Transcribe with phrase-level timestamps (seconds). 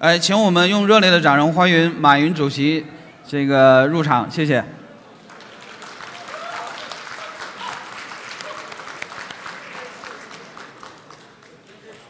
[0.00, 2.82] 哎，请我们用热烈的掌声欢迎马云主席
[3.28, 4.64] 这个入场，谢谢。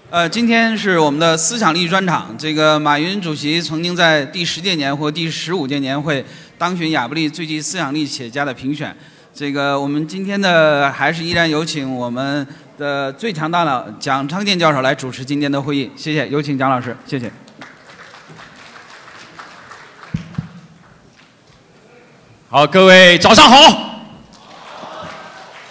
[0.09, 2.33] 呃，今天是我们的思想力专场。
[2.39, 6.25] 这个马云主席曾经在第十届年或第十五届年会
[6.57, 8.97] 当选亚布力最具思想力企业家的评选。
[9.35, 12.47] 这个我们今天的还是依然有请我们
[12.79, 15.91] 的最强大脑蒋昌建教授来主持今天的会议。
[15.97, 17.29] 谢谢，有请蒋老师，谢谢。
[22.53, 24.01] 好，各位早上好。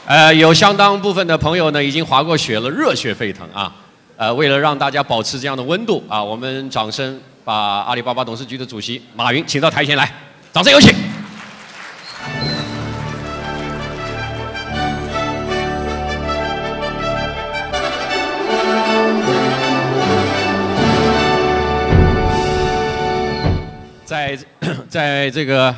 [0.06, 3.70] 呃，有相当部分的朋友呢已经滑过雪了，热血沸腾啊。
[4.16, 10.10] 呃，为了让大家保持这样的温度啊，我们掌声把阿里巴巴董事局的主席马云请到台前来，
[10.54, 10.96] 掌声有请。
[24.06, 24.40] 在
[24.88, 25.76] 在这个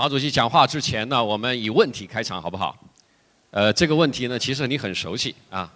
[0.00, 2.74] 马主席讲话之前呢，我们以问题开场好不好？
[3.50, 5.70] 呃，这个问题呢，其实你很熟悉啊。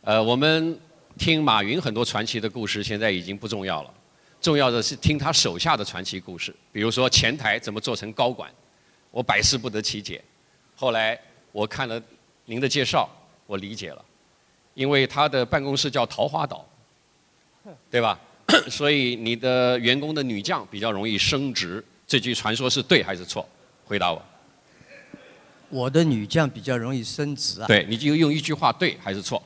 [0.00, 0.80] 呃，我们
[1.18, 3.92] 听马云很多传奇的故事，现在已经不重要了。
[4.40, 8.50] 重要的是听他手下的传奇故事，比如说前台怎么做成高管，
[9.10, 10.24] 我百思不得其解。
[10.74, 11.20] 后来
[11.52, 12.02] 我看了
[12.46, 13.06] 您的介绍，
[13.46, 14.02] 我理解了，
[14.72, 16.66] 因为他的办公室叫桃花岛，
[17.90, 18.18] 对吧？
[18.72, 23.48] 所以你的员工的女将比较容易升职，这句传说是对还是错？
[23.84, 24.22] 回答我。
[25.68, 27.66] 我的女将比较容易升职啊。
[27.66, 29.42] 对，你就用一句话对还是错？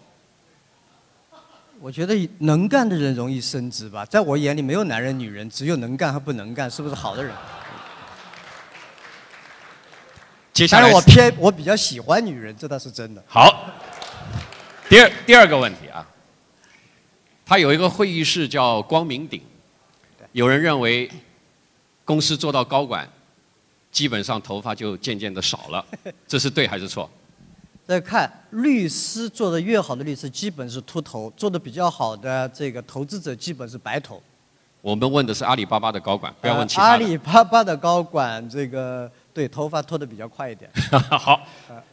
[1.78, 7.32] 我觉得能干的人容易升职吧，在我眼里没有男人女人，只有能干和不能干，是不是好的人？
[10.54, 13.22] 接下来我偏我比较喜欢女人，这倒是真的。
[13.28, 13.70] 好，
[14.88, 16.08] 第二第二个问题啊，
[17.44, 19.42] 他有一个会议室叫光明顶，
[20.32, 21.10] 有人认为
[22.06, 23.06] 公司做到高管，
[23.92, 25.84] 基本上头发就渐渐的少了，
[26.26, 27.10] 这是对还是错？
[27.86, 34.22] 再看律师做的越好的律师，基本是秃头；做的比较好的这个投资者，基本是白头。
[34.81, 36.97] 我们问的是阿里巴巴的高管，不要问其他呃阿。
[36.97, 40.70] 里巴巴的高管，这个对头发脱的比较快一点。
[41.10, 41.41] 好，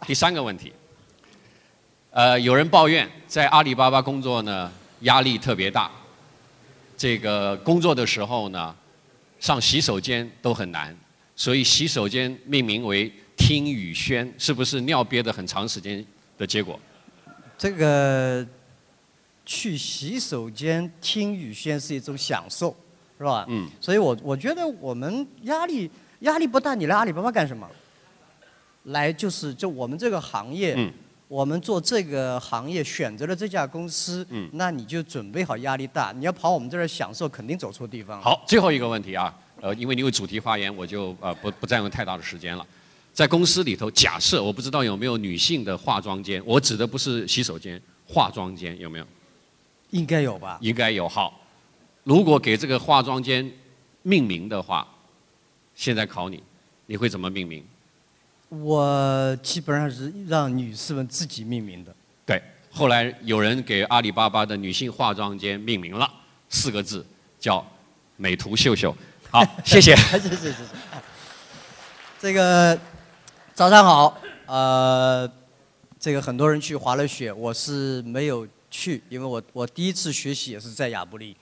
[0.05, 0.71] 第三个问题，
[2.11, 4.71] 呃，有人抱怨在阿里巴巴工作呢，
[5.01, 5.89] 压力特别大，
[6.95, 8.75] 这个工作的时候呢，
[9.43, 10.95] 上洗手间都很难，
[11.35, 16.03] 所以洗手间命名为听雨轩，是不是尿憋的很长时间
[16.37, 16.79] 的结果？
[17.57, 18.47] 这个
[19.45, 22.73] 去洗手间听雨轩是一种享受，
[23.17, 23.45] 是吧？
[23.49, 23.69] 嗯。
[23.81, 27.69] 所以我我觉得我们压力压力不大，你来阿里巴巴干什么？
[28.83, 30.89] 来就是就我们这个行业，嗯
[31.33, 36.13] 我们做这个行业选择了这家公司，嗯那你就准备好压力大。
[36.15, 38.21] 你要跑我们这儿享受，肯定走错地方。
[38.21, 42.63] 好，最后一个问题啊，呃，因为你有主题发言，我就呃不不占用太大的时间了。
[43.11, 49.05] 在公司里头，假设我不知道有没有女性的化妆间，我指的不是洗手间，化妆间有没有？
[49.89, 50.59] 应该有吧？
[50.61, 51.09] 应该有。
[51.09, 51.41] 好，
[52.03, 53.51] 如果给这个化妆间
[54.03, 54.87] 命名的话，
[55.73, 56.43] 现在考你，
[56.85, 57.65] 你会怎么命名？
[58.61, 61.95] 我基本上是让女士们自己命名的。
[62.25, 62.41] 对，
[62.71, 66.07] 后来有人给阿里巴巴的女性化妆间命名了，
[66.49, 67.05] 四个字
[67.39, 67.65] 叫
[68.15, 68.95] “美图秀秀”。
[69.31, 69.95] 好，谢谢。
[69.95, 70.57] 谢谢谢谢。
[72.19, 72.79] 这个
[73.55, 75.29] 早上好，呃，
[75.99, 81.35] 这个很多人去滑了雪，我是没有去，因为我我第一次学习也是在亚布力，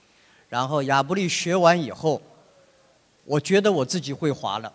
[0.48, 2.20] 然后亚布力学完以后，
[3.24, 4.72] 我觉得我自己会滑了，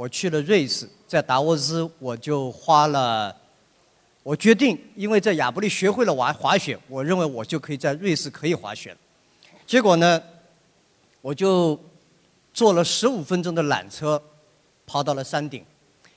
[0.00, 3.36] 我去了瑞士，在达沃斯我就花了。
[4.22, 8.96] 我决定，因为在亚布力学会了滑滑雪，我认为我就可以在瑞士可以滑雪了。
[9.66, 10.22] 结果呢，
[11.20, 11.78] 我就
[12.54, 14.22] 坐了十五分钟的缆车，
[14.86, 15.62] 跑到了山顶，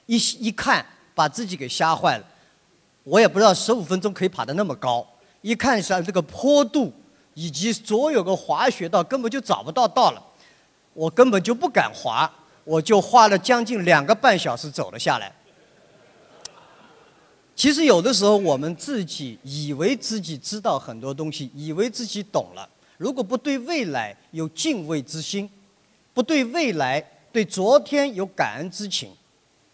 [0.06, 2.26] 一一看把自己给吓坏了。
[3.04, 5.06] 我也不知道十五分钟可以爬得那么高，
[5.42, 6.94] 一看上这个坡度
[7.34, 10.24] 以及所有个滑雪道根本就找不到道了，
[10.94, 12.34] 我根本就不敢滑，
[12.64, 15.32] 我就花了将近两个半小时走了下来。
[17.56, 22.68] 其实有的时候我们自己以为自己知道很多东西，以为自己懂了，
[22.98, 25.48] 如果不对未来有敬畏之心，
[26.14, 27.00] 不对未来、
[27.32, 29.12] 对昨天有感恩之情，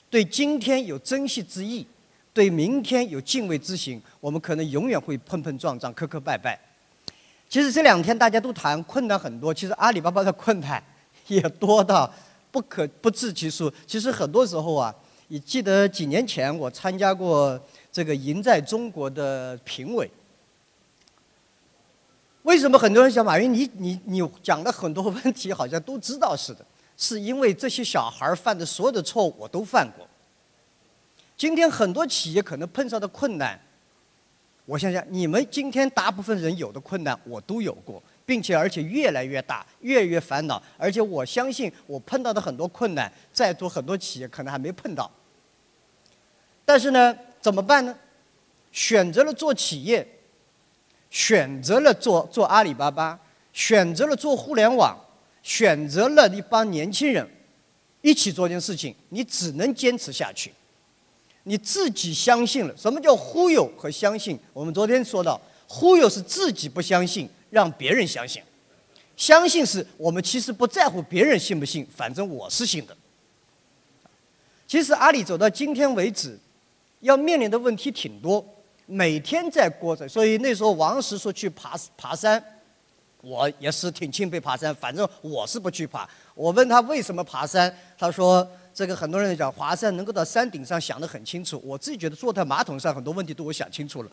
[0.10, 1.88] 对今天有珍惜之意，
[2.34, 6.58] 对明天有敬畏之心，我们可能永远会碰碰撞撞、磕磕绊绊。
[7.48, 10.84] 其实这两天大家都谈困难很多，其实阿里巴巴的困难
[11.28, 12.12] 也多到
[12.52, 13.72] 不可不计其数。
[13.86, 14.94] 其实很多时候啊，
[15.28, 17.60] 你记得几年前我参加过
[17.92, 20.10] 这个赢在中国的评委，
[22.44, 23.54] 为什么很多人想马云？
[23.54, 26.66] 你你你讲的很多问题好像都知道似的，
[26.98, 30.08] 是因为这些小孩犯的所有的错误我都犯过。
[31.38, 33.60] 今天很多企业可能碰上的困难，
[34.66, 45.10] 我想想，你们今天大部分人有的困难我都有过，并且而且越来越大，越来越烦恼，而且我相信我碰到的很多困难，在座很多企业可能还没碰到。
[46.64, 47.98] 但是呢，怎么办呢？
[48.72, 50.08] 选择了做企业。
[51.10, 53.20] 选择了做做阿里巴巴，
[53.52, 54.96] 选择了做互联网，
[55.42, 57.28] 选择了一帮年轻人
[58.04, 60.54] 一起做件事情，你只能坚持下去。
[61.46, 64.38] 你自己相信了，什么叫忽悠和相信？
[64.54, 68.42] 我们昨天说到，忽悠是自己不相信，让别人相信；
[69.16, 72.96] 相信是我们其实不在乎别人信不信，反正我是信的。
[74.68, 76.38] 其实阿里走到今天为止，
[77.00, 78.46] 要面临的问题挺多。
[78.86, 82.44] 每天在过着，所以那时候王石说去爬爬山，
[83.22, 84.74] 我也是挺钦佩爬山。
[84.74, 86.10] 反正我是不去爬。
[86.34, 91.62] 我问他为什么爬山，他说这个很多人讲华山能够到山顶上想得很清楚。
[91.64, 94.10] 我自己觉得坐在马桶上很多问题都我想清楚了。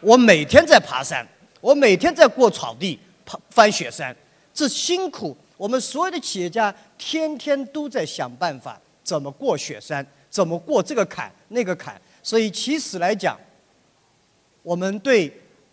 [0.00, 1.26] 我每天在爬山，
[1.66, 4.14] 我每天在过草地、爬翻雪山，
[4.54, 5.36] 这辛苦。
[5.56, 12.00] 我们所有的企业家天天都在想办法怎么过雪山，怎么过这个坎那个坎。
[12.22, 13.36] 所以其实来讲。
[14.62, 15.32] 我们对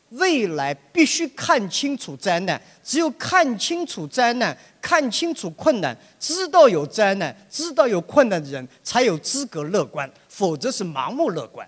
[0.10, 11.68] 未来必须看清楚灾难，只有看清楚灾难、看清楚困难，知道有灾难、知道有困难的人，才有资格乐观，否则是盲目乐观。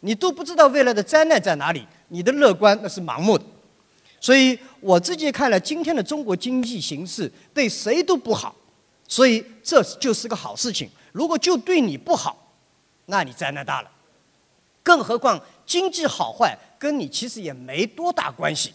[0.00, 3.44] 你都不知道未来的灾难在哪里，你的乐观那是盲目的。
[4.20, 8.54] 所以我自己看来，今天的中国经济形势对谁都不好，
[9.06, 10.88] 所以这就是个好事情。
[11.12, 12.52] 如果就对你不好，
[13.06, 13.90] 那你灾难大了。
[14.82, 18.72] 更何况经济好坏跟你其实也没多大关系。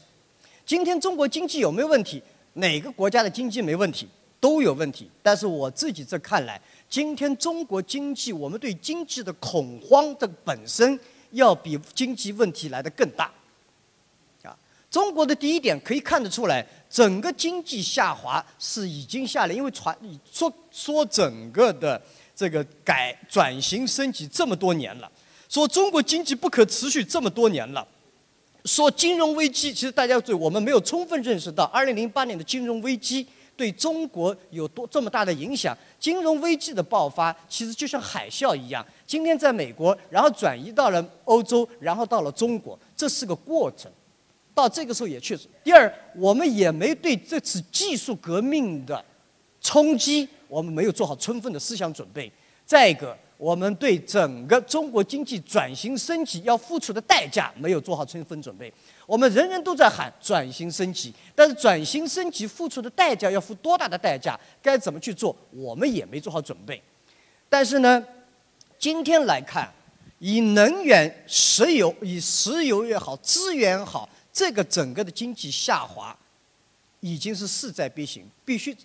[0.65, 2.21] 今天中国经济有没有问题？
[2.53, 4.07] 哪个国家的经济没问题？
[4.39, 5.09] 都有问题。
[5.21, 10.99] 但是我自己这看来，今天中国经济，我们对经济的恐慌的本身
[11.31, 13.31] 要比经济问题来的更大。
[14.93, 19.97] 中国的第一点可以看得出来，整个经济下滑是已经下来，因为传
[20.31, 21.99] 说说整个的
[22.35, 25.11] 这个改转型升级这么多年了。
[25.49, 27.87] 说中国经济不可持续这么多年了，
[28.65, 33.25] 说金融危机，其实大家对我们没有充分认识到，二零零八年的金融危机
[33.57, 35.75] 对中国有多这么大的影响。
[35.99, 43.91] 金融危机的爆发其实就像海啸一样，今天在美国，然后转移到了欧洲，然后到了中国，这是个过程。
[44.53, 45.47] 到这个时候也确实。
[45.63, 49.03] 第二，我们也没对这次技术革命的
[49.61, 52.31] 冲击，我们没有做好充分的思想准备。
[52.65, 53.17] 再一个。
[53.35, 58.71] 我们对整个中国经济转型升级要付出的代价没有做好充分准备。
[59.05, 64.39] 我们人人都在喊转型升级，但是转型升级付出的代价要付多大的代价？
[64.61, 65.35] 该怎么去做？
[65.51, 66.81] 我们也没做好准备。
[67.49, 68.01] 但是呢，
[68.79, 69.69] 今天来看，
[70.19, 76.17] 以能源、石油，以石油也好，资源也好，这个整个的经济下滑
[76.99, 78.75] 已经是势在必行，必须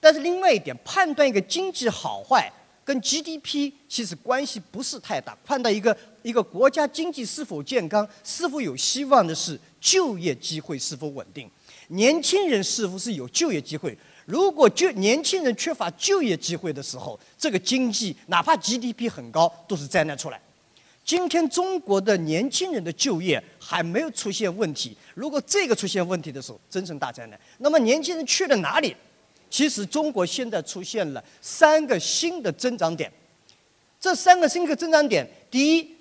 [0.00, 2.50] 但是另外一点，判断一个经济好坏。
[2.84, 11.50] 跟 GDP 其实关系不是太大，判断一个一个国家经济是否健康、是否有希望的是就业机会是否稳定，
[11.88, 13.94] 年轻人是否是有就业机会。
[14.24, 20.40] 如果就年轻人缺乏就业机会的时候，这个经济哪怕 GDP 很高都是灾难出来。
[21.08, 27.40] 今天中国的年轻人的就业还没有出现问题，如果这个出现问题的时候，真成大灾难。
[27.60, 28.94] 那么年轻人去了哪里？
[29.48, 33.10] 其实中国现在出现了三个新的增长点，
[33.98, 35.96] 这三个新的增长点，第一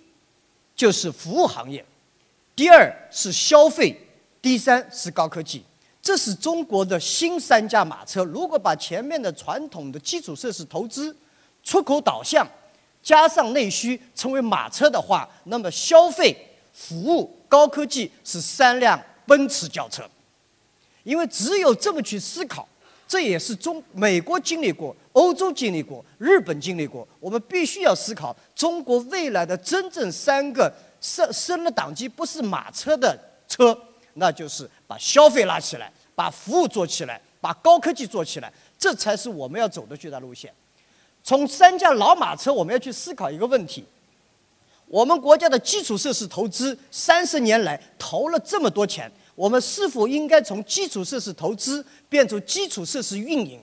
[0.75, 1.85] 就是服务行业，
[2.53, 3.97] 第二是消费，
[4.41, 5.63] 第三是高科技。
[6.01, 8.25] 这是中国的新三驾马车。
[8.25, 11.15] 如果把前面的传统的基础设施投资、
[11.63, 12.45] 出口导向，
[13.07, 16.35] 加上内需成为马车的话，那么消费、
[16.73, 20.03] 服务、高科技是三辆奔驰轿车。
[21.03, 22.67] 因为只有这么去思考。
[23.07, 27.07] 这也是中美国经历过，欧洲经历过，日本经历过。
[27.21, 33.73] 我们必须要思考中国未来的真正三个升升了档级，不是马车的车，
[34.15, 40.53] 那就是把消费拉起来，把服务做起来，把高科技做起来，这才是我们要走的巨大路线。
[41.27, 43.83] 从三驾老马车，我们要去思考一个问题：
[44.85, 49.11] 我们国家的基础设施投资三十年来投了这么多钱。
[49.35, 53.59] 我们是否应该从基础设施投资变成基础设施运营？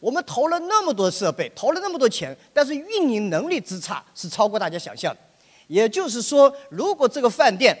[0.00, 5.20] 我们投了那么多设备，投了那么多钱，但是运营能力之差是超过大家想象的。
[5.66, 7.76] 也就是说，如果这个饭店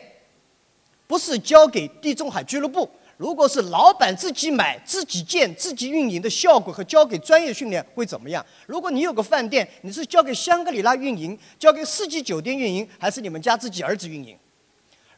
[1.06, 2.86] 不是交给地中海俱乐部，
[3.22, 8.44] 如果是老板自己买、自己建、自己运营的效果和交给专业训练会怎么样？
[8.66, 14.36] 如果你有个饭店，你是交给香格里拉运营、交给四季酒店运营，还是你们家自己儿子运营？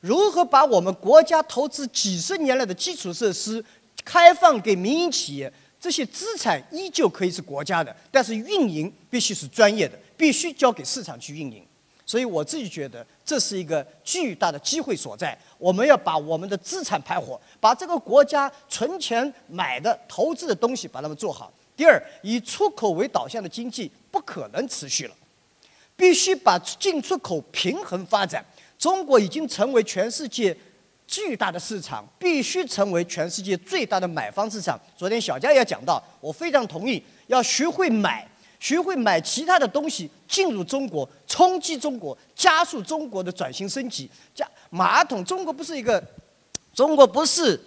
[0.02, 3.64] 如何把我们国家投资几十年来的基础设施
[4.04, 5.50] 开放给民营企业？
[5.80, 11.66] 这些资产依旧可以是国家的，但是运营必须是专业的，必须交给市场去运营。
[12.06, 15.36] 所以我自己觉得这是一个巨大的机会所在。
[15.58, 21.52] 我们要把我们的资产盘活，把这个国家存钱买的、投资的东西把它们做好。
[21.76, 25.14] 第二，以出口为导向的经济不可能持续了，
[25.96, 28.44] 必须把进出口平衡发展。
[28.78, 30.56] 中国已经成为全世界
[31.06, 34.78] 巨大的市场，必须成为全世界最大的买方市场。
[34.96, 38.28] 昨天小佳也讲到，我非常同意，要学会买。
[38.64, 44.10] 学会买其他的东西进入中国，冲击中国，加速中国的转型升级。
[44.34, 46.02] 加马桶，中国不是一个，
[46.72, 47.60] 中国不是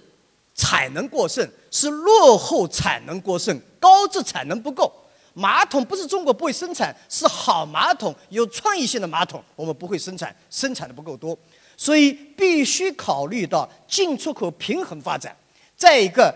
[0.55, 4.91] 产能过剩，是落后产能过剩，高质产能不够。
[5.35, 11.37] 马桶不是中国不会生产，是好马桶有创意性的马桶我们不会生产，生产的不够多，
[11.77, 15.37] 所以必须考虑到进出口平衡发展。
[15.75, 16.33] 再一个，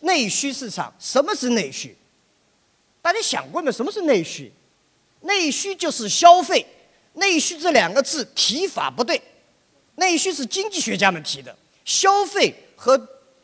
[0.00, 1.96] 内需市场，什么是内需？
[3.06, 3.70] 大家想过没？
[3.70, 4.52] 什么是内需？
[5.20, 6.66] 内需就是消费。
[7.12, 9.22] 内需这两个字提法不对，
[9.94, 11.56] 内需是经济学家们提的。
[11.84, 13.00] 消费和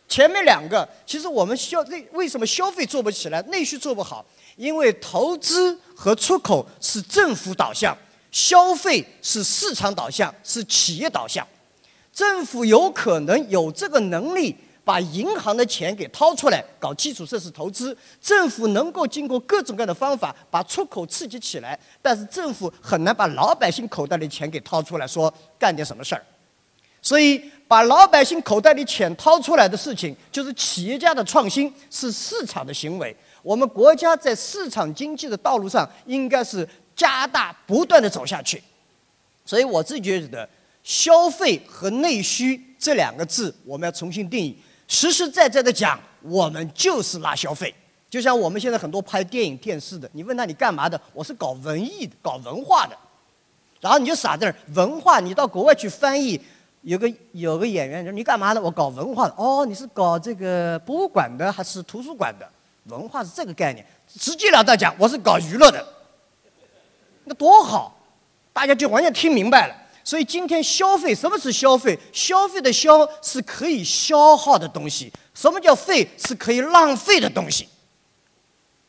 [0.08, 4.26] 前面两个，其实我们消内为什么消费做不起来，内需做不好？
[4.56, 7.96] 因为投资和出口是政府导向，
[8.32, 11.46] 消费是市场导向，是企业导向。
[12.12, 14.56] 政府有可能有这个能力。
[14.84, 26.24] 把银行的钱给掏出来搞基础设施投资，政府能够经过各种各样的方法把出口刺激起来，但是政府很难把老百姓口袋里钱给掏出来，说干点什么事儿。
[27.04, 33.14] 所以，把老百姓口袋里钱掏出来的事情，就是企业家的创新，是市场的行为。
[33.42, 38.62] 我们国家在市场经济的道路上，应该是加大不断的走下去。
[39.44, 40.48] 所以，我自己觉得，
[40.84, 44.56] 消费和内需这两个字，我们要重新定义。
[44.92, 47.74] 实实在在的讲，我们就是拉消费。
[48.10, 51.00] 就像我们现在很多拍电影、电视的，你问他你干嘛的？
[51.14, 52.94] 我是搞文艺的，搞文化的。
[53.80, 56.38] 然后你就傻在那儿，文化你到国外去翻译，
[56.82, 58.60] 有个有个演员说你干嘛的？
[58.60, 59.34] 我搞文化的。
[59.38, 62.46] 哦，你是搞这个博物馆的还是图书馆的？
[62.84, 65.82] 文化是这个概念，直截了当讲，我是搞娱乐的。
[67.24, 67.98] 那多好，
[68.52, 69.74] 大家就完全听明白了。
[70.04, 71.98] 所以今天消费，什么是消费？
[72.12, 76.08] 消费的消是可以消耗的东西，什么叫费？
[76.18, 77.68] 是可以浪费的东西。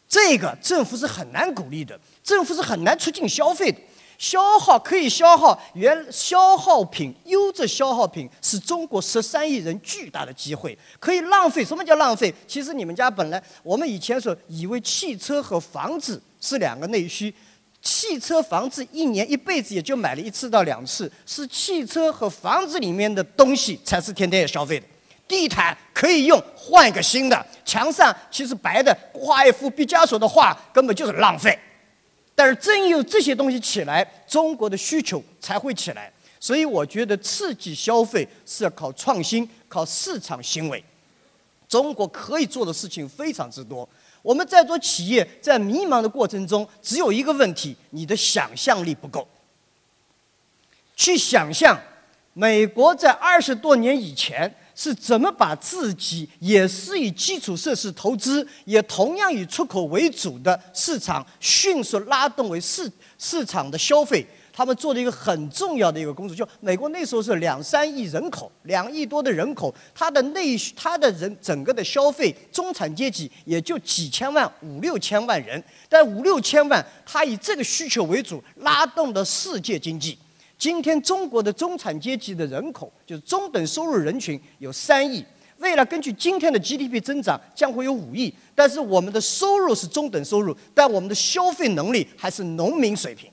[0.10, 3.80] 这个政府是很难鼓励的，政府是很难促进消费的。
[4.20, 10.78] 消耗可以消耗，原消耗品、优质消耗品是中国十三亿人巨大的机会。
[11.00, 12.34] 可以浪费，什么叫浪费？
[12.48, 17.34] 其实你们家本来，我们以前说以为汽车和房子是两个内需。
[17.84, 24.86] 汽车、房子一年一辈子也就买了一次到两次，是汽车和房子里面的东西才是天天要消费的。
[25.28, 27.46] 地毯可以用，换一个新的。
[27.66, 31.58] 墙上其实白的，画一幅毕加索的画根本就是浪费。
[32.34, 36.12] 但是真有这些东西起来，中国的需求才会起来。
[36.40, 40.84] 所以我觉得刺激消费是要靠创新、靠市场行为。
[41.68, 43.88] 中国可以做的事情非常之多。
[44.24, 49.28] 我们在做企业，在迷茫的过程中，只有一个问题：你的想象力不够。
[50.96, 51.80] 去想象，
[52.34, 62.90] 美国在二十多年以前是怎么把自己也是以基础设施投资，也同样以出口为主的市场，迅速拉动为市
[63.20, 64.26] 市场的消费。
[64.56, 80.16] 他们做了一个很重要的一个工作，就美国那时候是两三亿人口，两亿多的人口，它的内需，它的人整个的消费，中产阶级也就几千万，五六千万人，但五六千万，它以这个需求为主，拉动的世界经济。
[80.56, 85.26] 今天中国的中产阶级的人口，就是中等收入人群有三亿，
[85.58, 93.30] 未来根据今天的 GDP 增长，将会有五亿，但是我们的收入是中等收入，但我们的消费能力还是农民水平。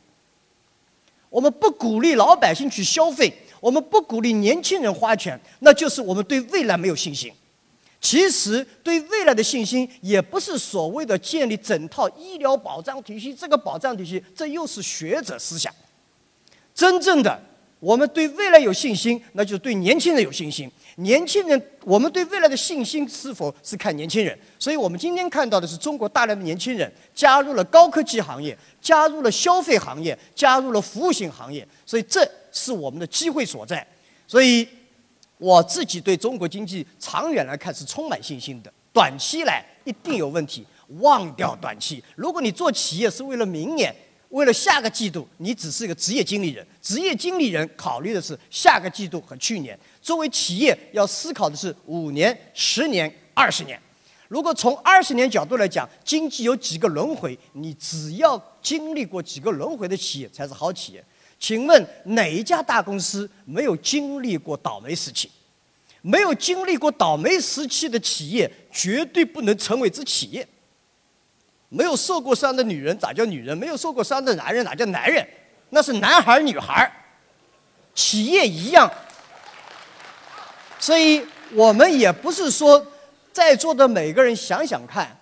[1.31, 7.33] 我们不鼓励老百姓去消费，我们不鼓励年轻人花钱，那就是我们对未来没有信心。
[8.01, 15.73] 其实对未来的信心，也不是所谓的建立整套医疗保障体系，这个保障体系，这又是学者思想。
[16.75, 17.41] 真正的。
[17.79, 20.71] 我们对未来有信心，那就是对年轻人有信心。
[20.97, 24.39] 年轻人，我们对未来的信心是否是看年轻人？
[24.59, 31.67] 所以我们今天看到的是中国大量的年轻人加入了高科技行业，加入了消费行业，加入了服务性行业。
[31.87, 33.87] 所以这是我们的机会所在。
[34.27, 34.69] 所以，
[35.39, 40.67] 我自己对中国经济长远来看是充满信心的，短期来一定有问题，
[41.01, 42.03] 忘掉短期。
[42.15, 43.95] 如果你做企业是为了明年，
[44.29, 49.77] 为了下个季度，你只是一个职业经理人，职业经理人考虑的是下个季度和去年。
[50.03, 53.81] 作为企业要思考的是五年、十年、二十年。
[54.29, 61.05] 如果从二十年角度来讲，经济有几个轮回，你只要经历过几个轮回的企业才是好企业。
[61.39, 65.29] 请问哪一家大公司没有经历过倒霉时期？
[66.03, 70.47] 没有经历过倒霉时期的企业，绝对不能成为之企业。
[71.69, 73.57] 没有受过伤的女人咋叫女人？
[73.57, 75.27] 没有受过伤的男人哪叫男人？
[75.71, 76.93] 那是男孩儿女孩儿。
[77.95, 78.91] 企业一样，
[80.81, 81.23] 所以
[81.53, 82.85] 我们也不是说
[83.33, 85.17] 在座的每个人想想看，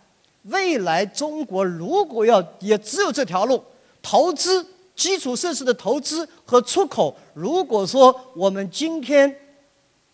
[0.44, 3.62] 未来中国如果要也只有这条路，
[4.00, 4.66] 投资。
[4.98, 9.32] 基础设施的投资和出口，如果说我们今天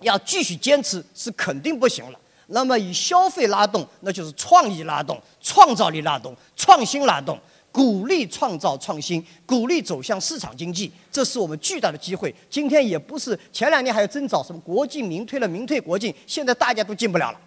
[0.01, 2.19] 要继续坚持，是肯定不行了。
[2.49, 7.41] 那么以消费拉动，那就是创意拉动、创造力拉动、创新拉动，
[7.75, 12.33] 鼓励创造创新，鼓励走向市场经济，这是我们巨大的机会。
[12.49, 17.41] 今天也不是前两年还有争找什么国进民退了，民退国进，现在大家都进不了了。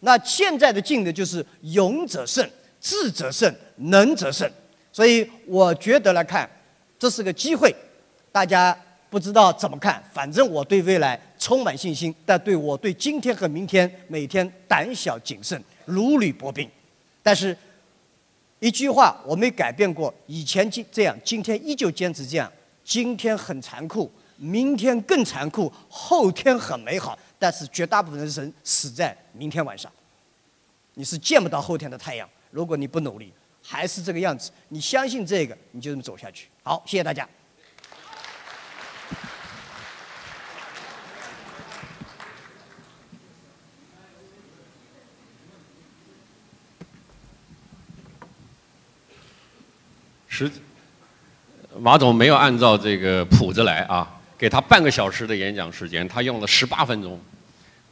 [0.00, 2.48] 那现在的进的就是勇者胜、
[2.80, 4.50] 智者胜、能者胜。
[4.90, 6.48] 所以我觉得来看，
[6.98, 7.70] 这是个机会，
[8.32, 8.74] 大家
[9.10, 16.66] 不知道怎么看，反正我对未来充满信心，但对我对今天和明天每天胆小谨慎，如履薄冰。
[17.22, 17.56] 但是，
[18.64, 22.50] 一句话我没改变过，以前就这样，今天依旧坚持这样。
[22.82, 29.92] 今天很残酷，明天更残酷，后天很美好，但是绝大部分人死在明天晚上，
[30.94, 32.26] 你是见不到后天的太阳。
[32.50, 33.30] 如果你不努力。
[33.66, 36.48] 还是这个样子，你相信这个，你就这么走下去。
[36.62, 37.26] 好，谢谢大家。
[50.34, 50.50] 实，
[51.78, 57.18] 马总没有按照这个谱子来啊，给他半个小时的演讲时间，他用了十八分钟，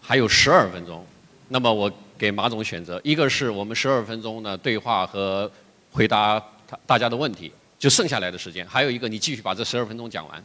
[0.00, 1.07] 还有十二分钟。
[1.48, 5.50] 那么我给马总选择，一个是我们十二分钟的对话和。
[5.94, 10.44] 回答他大家的问题，就剩下来的时间，还有一个你继续把这十二分钟讲完。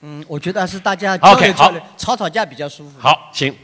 [0.00, 2.98] 嗯，我觉得还是大家交流交流，吵吵架比较舒服。
[2.98, 3.54] 好，行。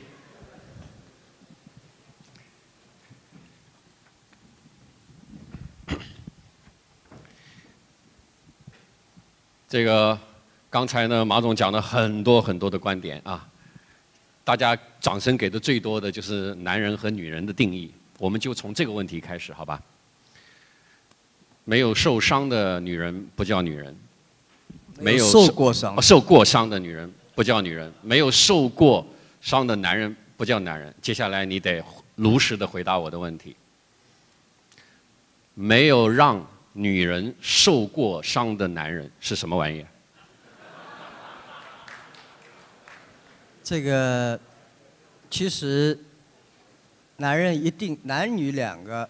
[9.75, 10.17] 这个
[10.71, 13.45] 刚才呢，马总讲了很多很多的观点啊，
[14.45, 19.83] 大家掌声给的最多的就是男人和女人的定义，我们就从这个问题开始，好吧？
[21.65, 23.97] 没有受伤的女人不叫女人，
[25.01, 29.05] 没有受过伤受过伤的女人不叫女人，没有受过
[29.41, 30.95] 伤的男人不叫男人。
[31.03, 31.83] 接下来你得
[32.15, 33.57] 如实的回答我的问题。
[35.55, 39.85] 没有让女人受过伤的男人是什么玩意？
[43.63, 44.39] 这个
[45.31, 45.99] 其实
[47.17, 49.09] 男人一定男女两个。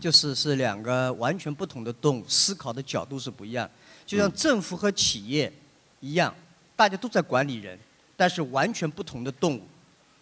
[0.00, 3.70] 就是是两个完全不同的动物，思考的角度是不一样。
[4.04, 5.52] 就像政府和企业
[6.00, 6.34] 一样，
[6.74, 7.78] 大家都在管理人，
[8.16, 9.62] 但是完全不同的动物。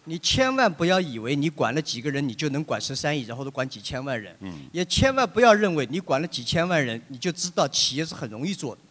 [0.05, 4.35] 你千万不要以为你管了几个人，你就能管十三亿，然后都管几千万人。
[4.71, 8.81] 也千万不要认为你管了几千万人，你就知道企业是很容易做的。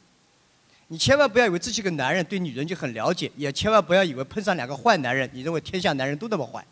[0.88, 6.64] 你千万不要以为自己个男人对女人就很了解，也千万不要以为碰上两个坏男人，你认为天下男人都那么坏。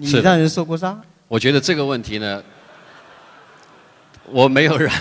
[0.00, 1.02] 你让人受过伤？
[1.26, 2.42] 我觉得这个问题呢，
[4.26, 4.92] 我没有让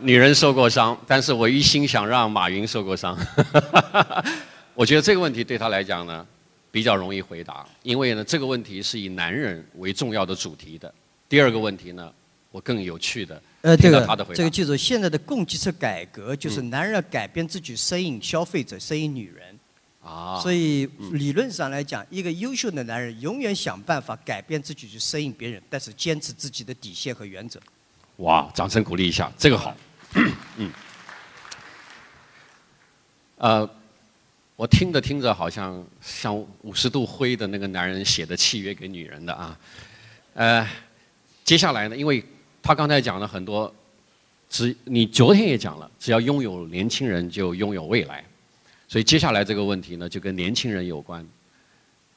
[0.00, 3.18] 女人受过伤，但是我一心想让马云受过伤。
[4.74, 6.26] 我觉得这个问题对他来讲呢，
[6.70, 10.92] 比较容易回答，因为呢，这个问题是以男人为重要的主题的。
[11.28, 12.12] 第二个问题呢，
[12.52, 13.42] 我更有趣的
[13.76, 14.36] 听到他的回答。
[14.36, 19.58] 这个记住，现在的供给侧改革就是男人要改变自己，适应消费者，适应女人。
[20.00, 27.60] 啊，所以理论上来讲，一个优秀的男人永远想办法改变自己去适应别人，但是坚持自己的底线和原则。
[28.18, 29.76] 哇，掌声鼓励一下，这个好。
[30.14, 30.72] 嗯。
[33.36, 33.70] 呃，
[34.56, 39.58] 我听着听着，好像像五十度灰的那个男人写的契约给女人的啊。
[40.34, 40.68] 呃，
[41.44, 42.24] 接下来呢，因为
[42.62, 43.72] 他刚才讲了很多，
[44.48, 48.24] 只你昨天也讲了，只要拥有年轻人，就拥有未来。
[48.88, 51.24] 所以接下来这个问题呢，就跟年轻人有关。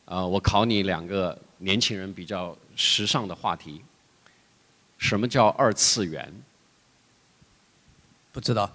[0.06, 3.82] 啊，我考你两个年轻人比较时尚的话题。
[4.98, 6.34] 什么叫二次元？
[8.32, 8.72] 不知道。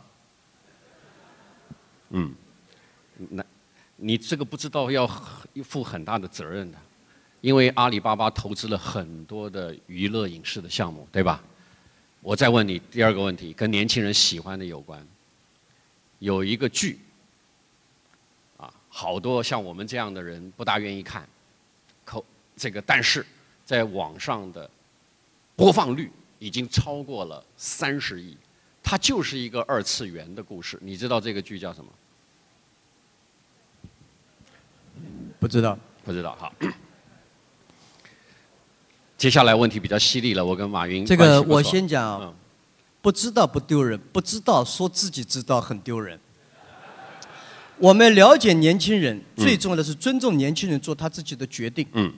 [2.10, 2.34] 嗯，
[3.30, 3.44] 那，
[3.96, 5.06] 你这个不知道要
[5.64, 6.78] 负很大的责任的，
[7.40, 11.42] 因为阿里巴巴投资了很多的娱乐影视的项目，对吧？
[12.20, 15.06] 我再问你第二个问题，跟年轻人喜欢的有关。
[16.18, 16.98] 有一个剧，
[18.56, 21.28] 啊，好多像我们这样的人不大愿意看，
[22.04, 22.22] 可
[22.56, 23.24] 这个，但是
[23.64, 24.70] 在网上的
[25.54, 28.36] 播放率已经超过了三十亿。
[28.88, 31.90] 它就是一个二次元的故事，你知道这个剧叫什么？
[35.40, 36.36] 不知道，不知道。
[36.38, 36.52] 好，
[39.18, 42.32] 接下来问题比较犀利了，我跟马云这个我先讲，
[43.02, 46.16] 不知道不丢人，不知道说自己知道很丢人。
[47.78, 51.84] 我们了解年轻人，最重要的是尊重年轻人做他自己的决定。
[51.94, 52.14] 嗯。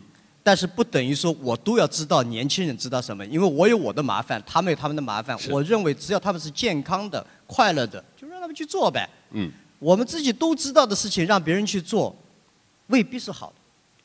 [0.49, 5.37] 但是不等于说我都要知道年轻人知道什么，因为我有我的麻烦，他们有他们的麻烦。
[5.51, 9.07] 我认为只要他们是健康的、快乐的，就让他们去做呗。
[9.33, 9.53] 嗯。
[9.79, 12.17] 我们自己都知道的事情，让别人去做，
[12.87, 13.57] 未必是好的。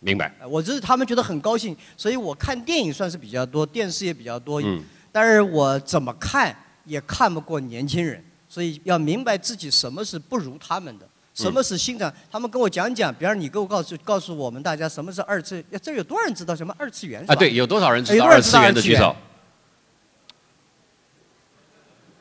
[0.01, 0.35] 明白。
[0.49, 4.61] 我只是他们觉得很高兴，所以我看电影算是比较多，电视也比较多。
[4.61, 4.83] 嗯。
[5.13, 6.53] 但是我怎么看
[6.83, 11.07] 也看不过年轻人，所以要明白自己什么是不如他们的。
[11.33, 12.13] 什么是新的？
[12.31, 15.63] 他们跟我讲讲，比方你给我告诉告诉我们大家什么是二次？
[15.81, 17.25] 这有多少人知道什么二次元？
[17.27, 19.15] 啊，对，有多少人知道二次元的举手？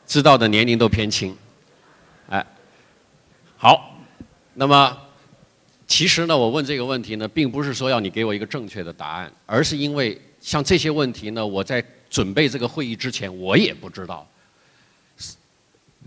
[0.06, 1.36] 知道的年龄都偏轻。
[2.30, 2.46] 哎，
[3.58, 3.98] 好，
[4.54, 4.96] 那么
[5.86, 14.26] 其实呢，我问这个问题呢，并不是说要你给我一个正确的答案，而是因为像这些问题呢，我在准备这个会议之前，我也不知道。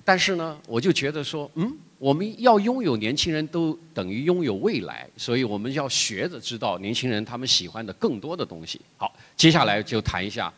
[0.03, 1.71] 但是呢，我就觉得说，嗯。
[1.97, 8.81] 我们要拥有年轻人都等于拥有未来，所以我们要学着知道年轻人他们喜欢的更多的东西。
[8.97, 10.53] 好，接下来就谈一下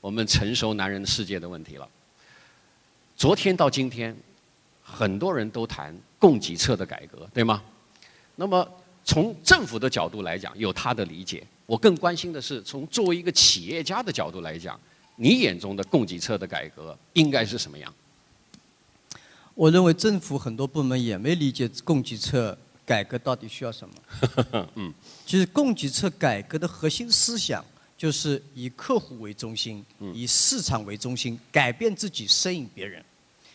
[0.00, 1.88] 我们成熟男人的世界的问题了。
[3.16, 4.14] 昨天到今天，
[4.82, 7.62] 很多人都谈供给侧的改革，对吗？
[8.36, 8.68] 那么
[9.04, 11.42] 从政府的角度来讲，有他的理解。
[11.64, 14.78] 我更关心的是，从作为一个企业家的角度来讲，
[15.16, 17.92] 你眼中的供给侧的改革应该是什么样？
[19.54, 23.94] 我认为政府很多部门也没理解供给侧改革到底需要什么。
[24.76, 24.92] 嗯，
[25.26, 27.64] 其实供给侧改革的核心思想
[27.96, 29.84] 就是以客户为中心，
[30.14, 33.04] 以市场为中心，改变自己，适应别人。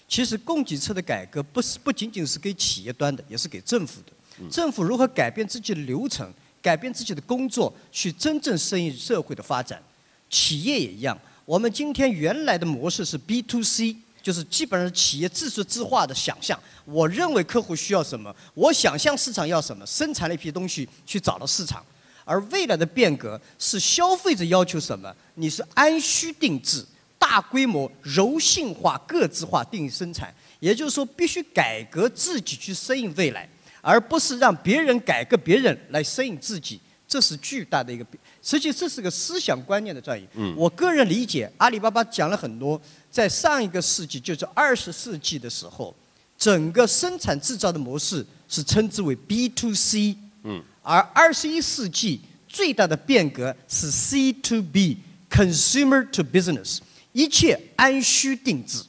[0.08, 4.50] 其实供给侧的改革不是不仅仅是给企业端的，也是给政府的。
[4.50, 6.32] 政府如何改变自己的流程，
[6.62, 9.82] 改变自己的工作，去真正适应社会的发展？
[10.30, 11.20] 企业也一样。
[11.44, 13.96] 我们今天原来的模式是 B to C。
[14.28, 21.82] 就是基本上企业自说自话的想象，我认为客户需要什么，我想象市场要什么，生产了一批东西去找到市场。
[22.26, 26.86] 而未来的变革是消费者要求什么，你是按需定制、
[27.18, 30.36] 大规模、柔性化、个自化定义生产。
[30.60, 33.48] 也就是说，必须改革自己去适应未来，
[33.80, 36.82] 而不是让别人改革别人来适应自己。
[37.08, 38.06] 这是巨大的一个，
[38.44, 40.28] 实际这是个思想观念的转移。
[40.58, 42.78] 我个人理解，阿里巴巴讲了很多。
[43.18, 45.92] 在上一个世纪，就是二十世纪的时候，
[46.38, 56.78] 整个生产制造的模式是称之为 B to C，嗯，而二十一世纪最大的变革是 C to B，Consumer to Business，
[57.12, 58.84] 一切按需定制，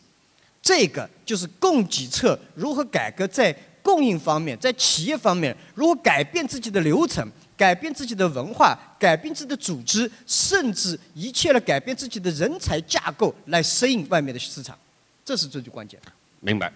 [0.61, 3.51] 这个就是供给侧如何改革在
[3.83, 7.27] 供应方面，在企业方面如何改变自己的流程。
[7.59, 14.79] 改变自己的文化，改变自己的组织，甚至一切的改变自己的人才架构，来适应外面的市场，
[15.25, 16.13] 这是最最关键的。
[16.39, 16.73] 明白。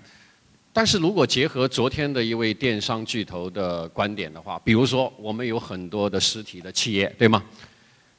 [0.72, 7.44] 但是如果结合昨天的一位电商巨头的观点的话，比如说我们有很多的实体的企业，对吗？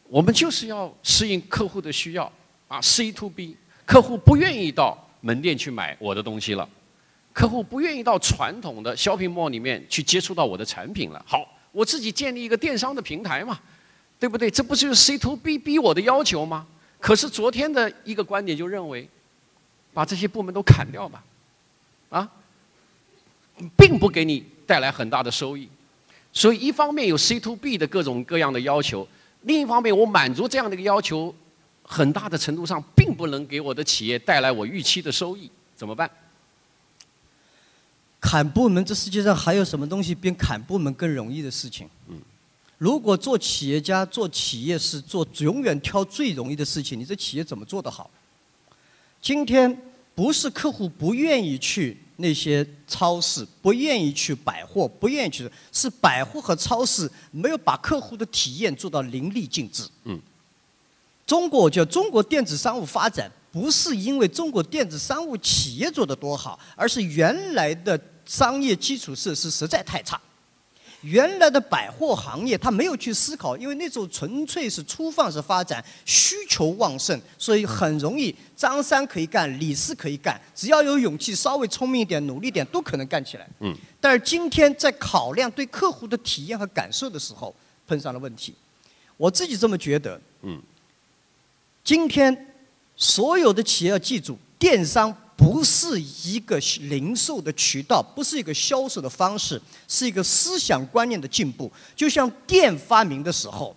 [0.07, 2.31] 我们就是要适应客户的需要
[2.69, 6.69] 啊，C to B，客户不愿意到门店去买我的东西了，
[7.33, 11.21] 客户不愿意到传统的 shopping mall 里面去接触到我的产品了。
[11.27, 11.45] 好。
[11.73, 13.59] 我自己建立一个电商的平台嘛，
[14.17, 14.49] 对不对？
[14.49, 16.65] 这不就是 C to B 逼我的要求吗？
[16.99, 19.09] 可是昨天的一个观点就认为，
[19.93, 21.23] 把这些部门都砍掉吧，
[22.09, 22.29] 啊，
[23.75, 25.67] 并不给你带来很大的收益。
[26.31, 29.07] 所以一方面有 C to B 的各种各样的要求，
[29.41, 31.35] 另一方面我满足这样的一个要求，
[31.81, 36.09] 很大的程度上并不能给我的企业带来我预期的收益，怎么办？
[38.23, 41.89] 砍部门，这世界上还有什么东西比砍部门更容易的事情？
[42.07, 42.17] 嗯，
[42.77, 48.09] 如果做企业家、做企业是做永远挑最容易的事情，你这企业怎么做得好？
[49.21, 49.77] 今天
[50.15, 59.83] 不是客户不愿意去那些超市，不愿意去百货，不愿意去，是百货和超市没有把客户的体验做到淋漓尽致。
[60.05, 60.17] 嗯，
[61.27, 63.29] 中国叫中国电子商务发展。
[63.53, 70.19] 不是因为中国电子商务企业做得多好，而是原来的商业基础设施实在太差。
[71.01, 83.45] 原来的百货行业，他没有去思考，因为那时候纯粹是粗放式发展，需求旺盛，所以很容易张三可以干，李四可以干，只要有勇气，稍微聪明一点，努力点，都可能干起来。
[83.59, 83.75] 嗯。
[83.99, 87.53] 但是今天在考量对客户的体验和感受的时候，
[87.85, 88.53] 碰上了问题。
[89.17, 90.19] 我自己这么觉得。
[90.43, 90.61] 嗯。
[91.83, 92.55] 今天
[92.95, 95.13] 所有的企业要记住，电商。
[95.35, 101.71] 不是一个零售的渠道，不是一个销售的方式，是一个思想观念的进步。
[101.95, 103.75] 就像电发明的时候，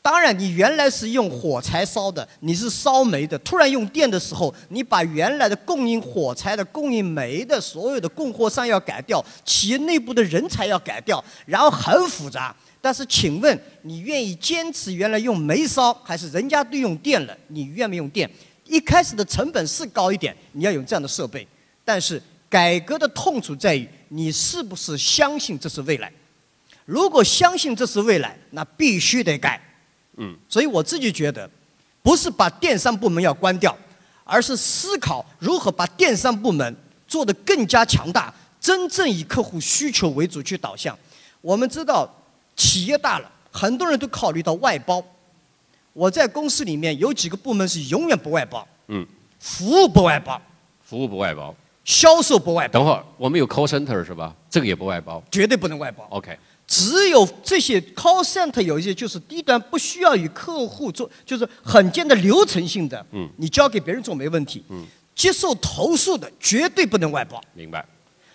[0.00, 12.54] 当然你原来是用火柴烧的，你是烧煤的，突然用电的时候，你把原来的供应火柴的、供应煤的所有的供货商要改掉，企业内部的人才要改掉，然后很复杂。
[12.80, 18.28] 但是，请问你愿意坚持原来用煤烧，还是人家都用电了，你愿不愿意用电？
[18.64, 21.46] 一开始的成本是高一点，你要有这样的设备，
[21.84, 26.12] 但是改革的痛处在于你是不是相信这是未来。
[26.84, 29.60] 如果相信这是未来，那必须得改。
[30.16, 31.48] 嗯，所以我自己觉得，
[32.02, 33.76] 不是把电商部门要关掉，
[34.24, 40.98] 而是思考如何把电商部门做得更加强大，真正以客户需求为主去导向。
[41.40, 42.08] 我们知道，
[42.56, 45.02] 企业大了，很多人都考虑到外包。
[45.92, 49.06] 我在公司里面有几个部门是永远不外包，嗯，
[49.38, 50.40] 服务不外包，
[50.82, 52.72] 服务不外包，销售不外包。
[52.72, 54.34] 等会儿我们有 call center 是吧？
[54.48, 56.06] 这个也不外包，绝对不能外包。
[56.10, 56.34] OK，
[56.66, 67.84] 只有这些 call center 有一些就是低端，不需要与客户做，就是很简单流程性的，嗯，你交给别人做没问题，嗯，接受投诉的绝对不能外包，明白。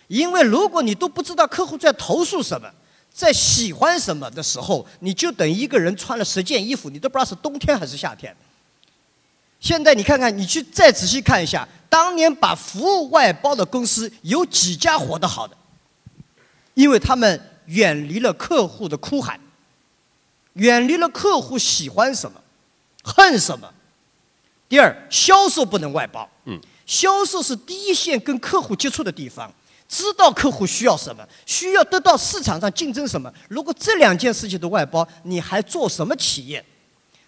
[0.08, 2.70] 因为如果你都不知道客户在投诉什么。
[3.18, 8.34] 在喜欢什么的时候，你就等一个人穿了十件衣服，你都不知道是冬天还是夏天。
[9.60, 15.58] 现在你看看，你去再仔细看一下，当年把服务外包的公司有几家活得好的？
[16.76, 19.40] 因为他们远离了客户的哭喊，
[20.54, 22.40] 远离了客户喜欢什么、
[23.04, 23.74] 恨什么。
[24.70, 26.30] 第二，销售不能外包。
[26.46, 29.52] 嗯，销售是第一线跟客户接触的地方。
[29.88, 33.34] 知道客户需要什么，需要得到市场上竞争什么。
[33.48, 36.64] 如果这两件事情都外包，你还做什么企业？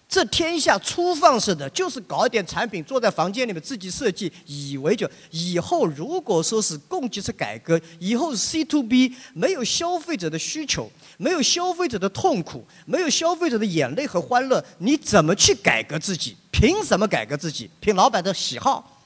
[0.06, 16.36] 这天下粗放式的，就是搞一点产品，坐在房间里面自己设计，以为就以后如果说是供给侧改革，以后 C to B 没有消费者的需求，没有消费者的痛苦，没有消费者的眼泪和欢乐，你怎么去改革自己？
[16.50, 17.70] 凭什么改革自己？
[17.78, 19.00] 凭老板的喜好，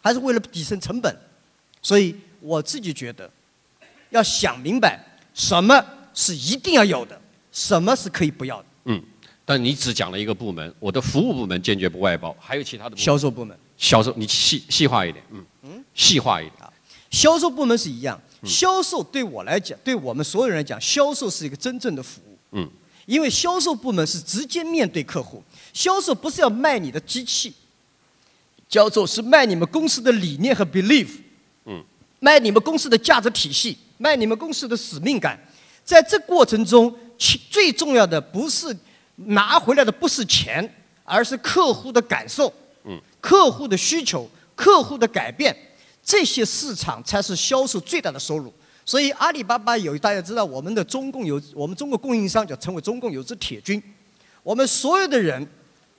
[0.00, 1.14] 还是为了提升成本？
[1.80, 2.16] 所以。
[2.40, 3.30] 我自己觉得，
[4.10, 4.98] 要想明白
[5.34, 7.20] 什么是一定要有的，
[7.52, 8.66] 什么是可以不要的。
[8.86, 9.02] 嗯，
[9.44, 13.04] 但你只讲了一个部门，我的服务部门坚决不外包，还有其他的部门。
[13.04, 13.56] 销售部门。
[13.78, 16.62] 销售，你细细化一点，嗯嗯，细化一点。
[16.62, 16.72] 啊，
[17.10, 22.38] 销售部门是一样，销售对我来讲，对我们所有人来讲，销售是一个真正的服务。
[22.52, 22.66] 嗯，
[23.04, 25.42] 因为销售部门是直接面对客户，
[25.74, 27.52] 销售不是要卖你的机器，
[28.66, 31.08] 销售是卖你们公司的理念和 belief。
[32.18, 35.38] 卖你们公司的价值体系，卖你们公司的使命感，
[35.84, 36.94] 在这过程中，
[37.50, 38.76] 最重要的不是
[39.16, 40.68] 拿回来的不是钱，
[41.04, 42.52] 而是客户的感受，
[42.84, 45.56] 嗯，客户的需求，客户的改变，
[46.02, 48.52] 这些市场才是销售最大的收入。
[48.84, 53.82] 所以阿里巴巴有大家知道，我们的中共有我们中国供应商就成为中共有支铁军，
[54.42, 55.46] 我们所有的人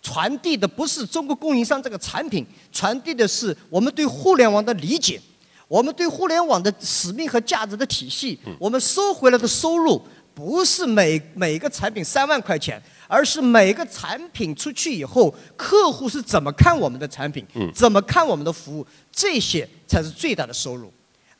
[0.02, 5.20] 传递的不是中国供应商这个产品，传递的是我们对互联网的理解。
[5.68, 10.02] 我们对互联网的使命和价值的体系，我们收回来的收入
[10.34, 20.92] 不是每每个产品三万块钱，而是每个产品出去以后，客户是怎么看我们的产品，怎么看我们的服务，这些才是最大的收入。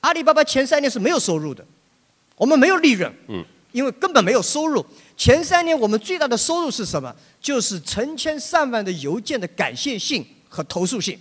[0.02, 1.66] 阿里巴巴前三年是没有收入的，
[2.36, 3.12] 我们没有利润，
[3.72, 4.86] 因为根本没有收入。
[5.16, 7.16] 前三年我们最大的收入是什么？
[7.42, 11.18] 就是成千上万的邮件的感谢信和投诉信。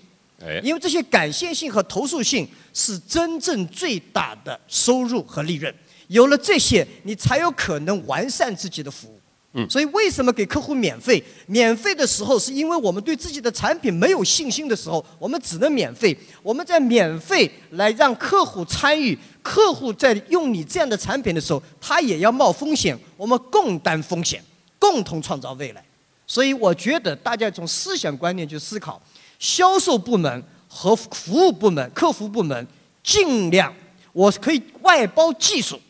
[0.63, 5.75] 因为这些感谢性和投诉性是真正最大的收入和利润，
[6.09, 9.19] 有了这些，你才有可能完善自己的服务。
[9.55, 11.23] 嗯，所以为什么给客户免费？
[11.47, 16.15] 免费的时候，是因为我们对自己的产品没有信心的时候，我们只能免费。
[16.43, 24.45] 我们在免费来让客户参与，客户在用你这样的产品的时候，他也要冒风险，我们共担风险，
[24.79, 25.83] 共同创造未来。
[26.27, 29.01] 所以我觉得大家从思想观念去思考。
[29.39, 32.67] 销售部门和服务部门、客服部门
[33.03, 33.75] 尽量，
[34.13, 35.81] 我可以外包技术，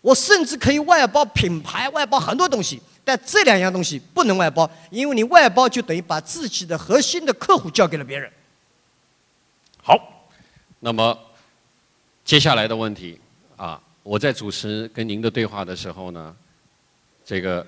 [0.00, 8.30] 我甚至可以外包品牌、外包很多东西，但这两样东西不能外包，因为你外包就等于把自己的核心的客户交给了别人。
[9.82, 10.28] 好，
[10.80, 11.18] 那么
[12.24, 13.20] 接下来的问题
[13.56, 16.34] 啊，我在主持跟您的对话的时候呢，
[17.24, 17.66] 这个，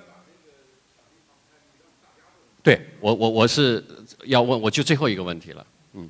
[2.63, 3.83] 对我我我是
[4.25, 6.09] 要问，我就最后一个问题了，嗯，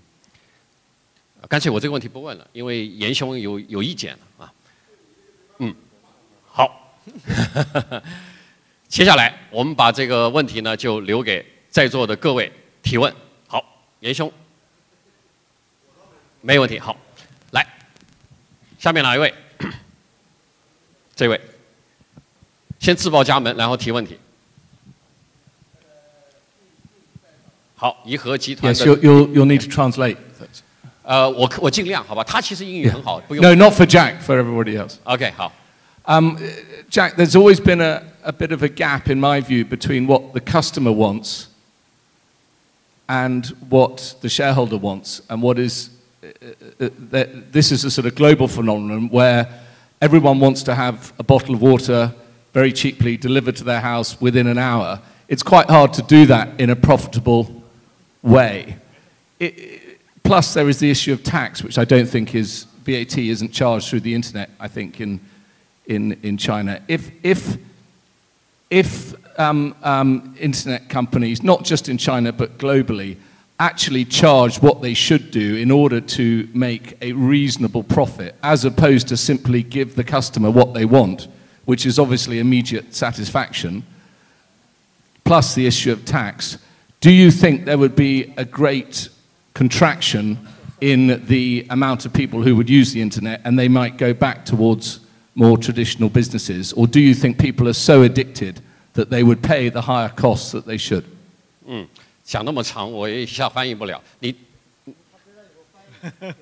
[1.48, 4.52] 干脆我这个问题不问了，因为严兄有有意见了啊，
[5.58, 5.74] 嗯，
[6.46, 6.96] 好，
[8.88, 12.50] 接下来我们把这个问题呢就留给在座的各位
[12.82, 13.14] 提问。
[13.46, 13.64] 好，
[14.00, 14.32] 严兄，
[16.40, 16.96] 没问题，好，
[17.52, 17.64] 来，
[18.78, 19.32] 下面哪一位？
[21.14, 21.40] 这位，
[22.80, 24.18] 先自报家门，然后提问题。
[27.77, 30.17] 好，颐和集团 Yes, 的 you'll, you'll, you'll need to translate.
[31.03, 33.43] 呃，我我尽量好吧，他其实英语很好，不用。
[33.43, 34.95] No, not for Jack, for everybody else.
[35.03, 35.51] OK，好，
[36.05, 36.41] Um, uh,
[36.89, 40.33] Jack, there's always been a, a bit of a gap, in my view, between what
[40.33, 41.47] the customer wants
[43.07, 45.89] and what the shareholder wants, and what is.
[46.21, 49.47] Uh, uh, that this is a sort of global phenomenon where
[50.01, 52.13] everyone wants to have a bottle of water
[52.53, 54.99] very cheaply delivered to their house within an hour.
[55.27, 57.56] It's quite hard to do that in a profitable
[58.22, 58.76] way.
[59.38, 63.52] It, plus, there is the issue of tax, which I don't think is VAT isn't
[63.52, 64.50] charged through the internet.
[64.58, 65.20] I think in
[65.88, 66.80] in, in China.
[66.86, 67.56] If, if,
[68.70, 73.16] if um, um, internet companies, not just in China but globally,
[73.58, 79.08] actually charge what they should do in order to make a reasonable profit, as opposed
[79.08, 81.26] to simply give the customer what they want,
[81.64, 83.84] which is obviously immediate satisfaction,
[85.24, 86.58] plus the issue of tax,
[87.01, 89.09] do you think there would be a great
[89.53, 90.37] contraction
[90.81, 94.45] in the amount of people who would use the internet and they might go back
[94.45, 94.99] towards
[95.35, 96.73] more traditional businesses?
[96.73, 98.61] Or do you think people are so addicted
[98.93, 101.03] that they would pay the higher costs that they should?
[101.65, 101.87] 嗯，
[102.23, 104.01] 讲那么长，我也一下翻译不了。
[104.19, 104.35] 你，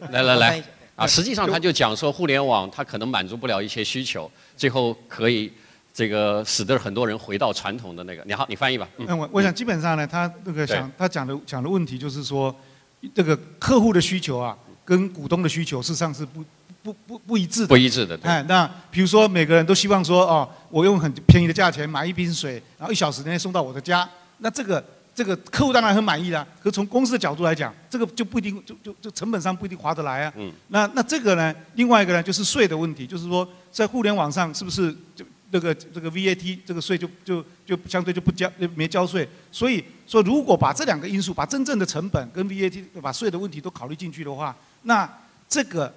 [0.09, 0.63] 来来来，
[0.95, 5.51] 啊，实际上他就讲说，互联网它可能满足不了一些需求，最后可以
[5.96, 8.22] 这个使得很多人回到传统的那个。
[8.26, 8.86] 你好，你翻译吧。
[8.98, 12.54] 嗯我我想基本上呢，他那个对想他讲的讲的问题就是说，
[13.14, 14.54] 这个客户的需求啊，
[14.84, 16.44] 跟股东的需求事实上是不
[16.82, 17.68] 不不不一致的。
[17.68, 18.30] 不一致的，对。
[18.30, 24.06] 哎，那比如说每个人都希望说，哦，我用很便宜的价钱买一瓶水，然后一小时内送到我的家，
[24.40, 26.46] 那这个这个客户当然很满意啦。
[26.62, 30.32] 可从公司的角度来讲，这个就不一定就就就成本上不一定划得来啊。
[30.36, 30.52] 嗯。
[30.68, 35.24] 那那这个呢，另外一个呢就是税的问题，就是说在互联网上是不是就
[35.56, 45.10] 这个这个 VAT 这个税就就就相对就不交就没交税，所以说如果把这两个因素，把真正的成本跟 VAT 把税的问题都考虑进去的话，那
[45.48, 45.90] 这个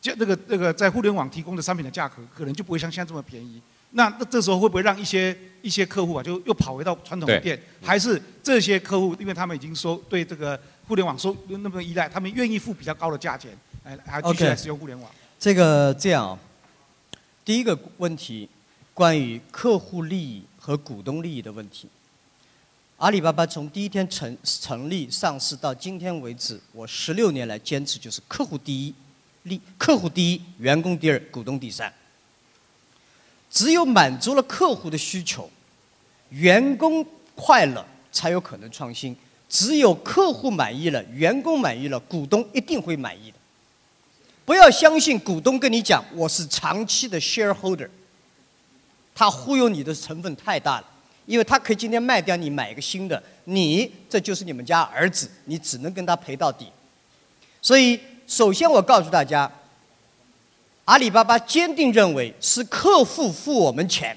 [0.00, 3.62] 就这个这个在互联网提供的商品的价格可能就不会像现在这么便宜。
[3.92, 7.58] 那那这时候会不会让一些一些客户啊，就又跑回到传统的店？
[7.80, 15.08] 还是这些客户，因为他们已经收对这个互联网收那么依赖，他们愿意付比较高的价钱，哎，还继续来使用互联网？
[15.38, 16.38] 这个这样啊，
[17.44, 18.46] 第一个问题，
[18.98, 21.86] 关于客户利益和股东利益的问题。
[22.96, 28.94] 阿里巴巴从第一天成成立上市到今天为止，我十六年来坚持就是客户第一，
[29.44, 31.94] 利客户第一，员工第二，股东第三。
[33.48, 35.48] 只有满足了客户的需求，
[36.30, 37.06] 员工
[37.36, 39.16] 快乐才有可能创新。
[39.48, 43.36] 只有客户满意了，员工满意了，股东一定会满意的。
[44.44, 47.88] 不要相信股东跟你讲我是长期的 shareholder，
[49.18, 50.84] 他忽悠你的成分太大了，
[51.26, 56.68] 因为他可以今天卖掉你买一个新的，你这就是你们家儿子，你只能跟他赔到底。
[57.60, 59.50] 所以，首先我告诉大家，
[60.84, 64.16] 阿里巴巴坚定认为是客户付我们钱，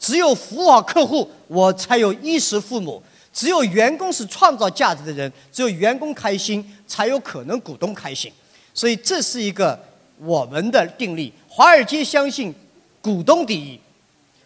[0.00, 3.00] 只有服务好客户，我才有衣食父母。
[3.32, 8.32] 只有员工是创造价值的人，只有员工开心，才有可能股东开心。
[8.74, 9.78] 所以这是一个
[10.18, 11.32] 我们的定力。
[11.46, 12.52] 华尔街相信
[13.00, 13.78] 股东第一，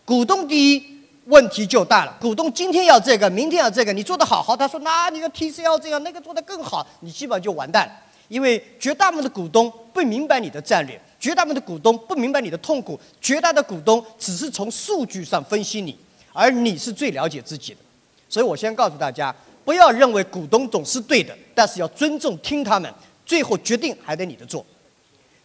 [0.04, 0.84] 股东第一，
[1.26, 2.14] 问题就大了。
[2.20, 7.92] 股东今天要这个，明天要这个，你做得好好，他说那你的 TCL 这样，那个做得更好，你基本上就完蛋了。
[8.28, 15.96] 因为绝大部分的股东不明白你的战略，绝大部分的股东不明白你的痛苦，绝大的股东只是从数据上分析你，
[16.32, 17.80] 而你是最了解自己的。
[18.28, 19.34] 所以我先告诉大家，
[19.64, 22.92] 不要认为股东总是对的，但是要尊重听他们，
[23.24, 24.64] 最后决定还得你的做。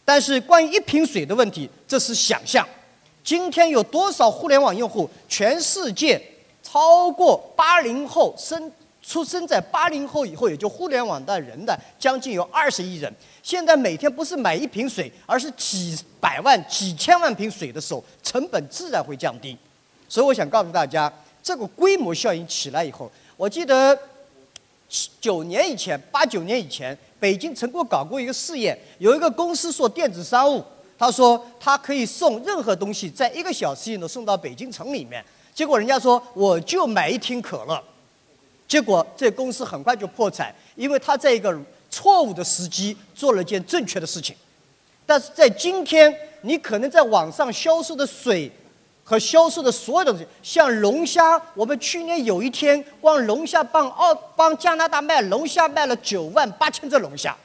[0.04, 2.68] 但是关于一瓶水的问题，这是想象。
[3.30, 5.08] 今天有多少互联网用户？
[5.28, 6.20] 全世界
[6.64, 8.72] 超过八零后生
[9.04, 13.14] 出生在八零后以后，也就互联网的人的将近有二十亿人。
[13.44, 19.56] 现在每天不是买一瓶水，而是几百万、几千万瓶水的时候，成本自然会降低。
[20.08, 21.14] 所以我想告诉大家，
[21.44, 23.96] 这个规模效应起来以后，我记得
[25.22, 30.66] 九年以前、八九年以前，北京曾给我搞过一个试验，有一个公司做电子商务，
[31.00, 35.24] 他说他可以送任何东西，在一个小时以内送到北京城里面。
[35.54, 37.82] 结果人家说我就买一听可乐，
[38.68, 41.58] 结果这公司很快就破产，因为他在一个
[41.90, 44.36] 错误的时机做了件正确的事情。
[45.06, 48.52] 但是在今天，你可能在网上销售的水
[49.04, 57.36] 和销售的所有的东西，像龙虾，我们去年有一天光龙虾帮澳帮加拿大卖龙虾卖了九万八千只龙虾，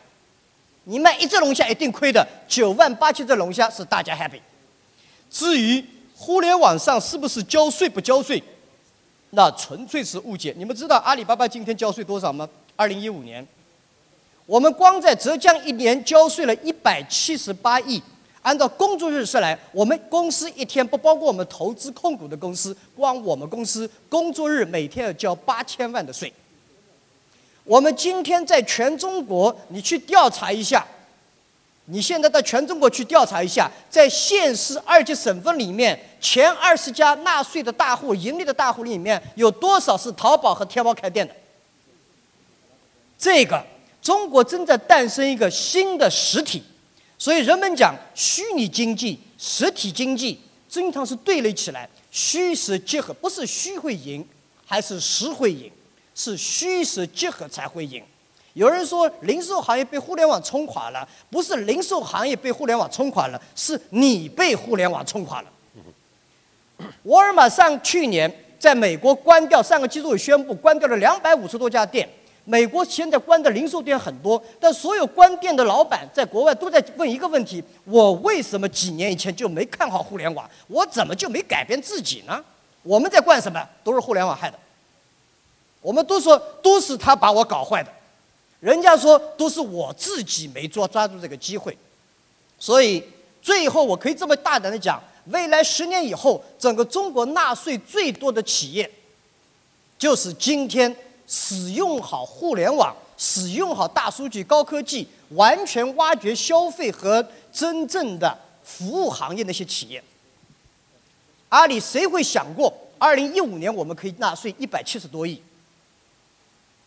[0.84, 4.40] 你卖一只龙虾一定亏的，九万八千只龙虾是大家 happy。
[5.30, 8.42] 至于互联网上是不是交税不交税，
[9.30, 10.54] 那纯粹是误解。
[10.56, 12.48] 你们知道阿里巴巴今天交税多少吗？
[12.76, 13.46] 二零一五年。
[14.46, 18.02] 我们光在浙江一年交税了一百七十八亿，
[18.42, 26.30] 按照工作日算来，我们公司一天不包括我们投资控股的公司，光我们公司工作日每天要交八千万的税。
[27.64, 30.86] 我们今天在全中国，你去调查一下，
[31.86, 41.34] 你现在到全中国去调查一下，在县市二级省份里面，前二十家纳税的大户、盈利的大户里面，有多少是淘宝和天猫开店的？
[43.18, 43.64] 这个。
[44.02, 46.62] 中国正在诞生一个新的实体，
[47.16, 50.38] 所以人们讲虚拟经济、实体经济
[50.68, 54.22] 经常是对立起来，虚实结合，不是虚会赢，
[54.66, 55.72] 还是实会赢，
[56.14, 58.02] 是虚实结合才会赢。
[58.52, 65.48] 有人说零售行业被互联网冲垮了，不是零售行业被互联网冲垮了，是你被互联网冲垮了。
[67.02, 72.08] 沃尔玛上去年在美国关掉，上个季度宣布关掉了两百五十多家店。
[72.44, 80.48] 美国现在关的零售店很多，但所有关店的老板在国外都在问一个问题：我为什么几年以前就没看好互联网？
[80.68, 82.44] 我怎么就没改变自己呢？
[82.82, 83.66] 我们在干什么？
[83.82, 84.58] 都是互联网害的。
[85.84, 87.92] 我们都说都是他把我搞坏的，
[88.60, 91.76] 人家说都是我自己没抓抓住这个机会。
[92.58, 93.04] 所以
[93.42, 98.90] 最后我可以这么大胆的讲：未来十年以后，整个中国纳税最多的企业，
[99.98, 100.96] 就是今天。
[101.26, 110.04] 使用好互联网，使用好大数据、高科技，完全挖掘消费和真正的服务行业那些企业。
[111.48, 115.40] 阿里谁会想过，二零一五年我们可以纳税一百七十多亿？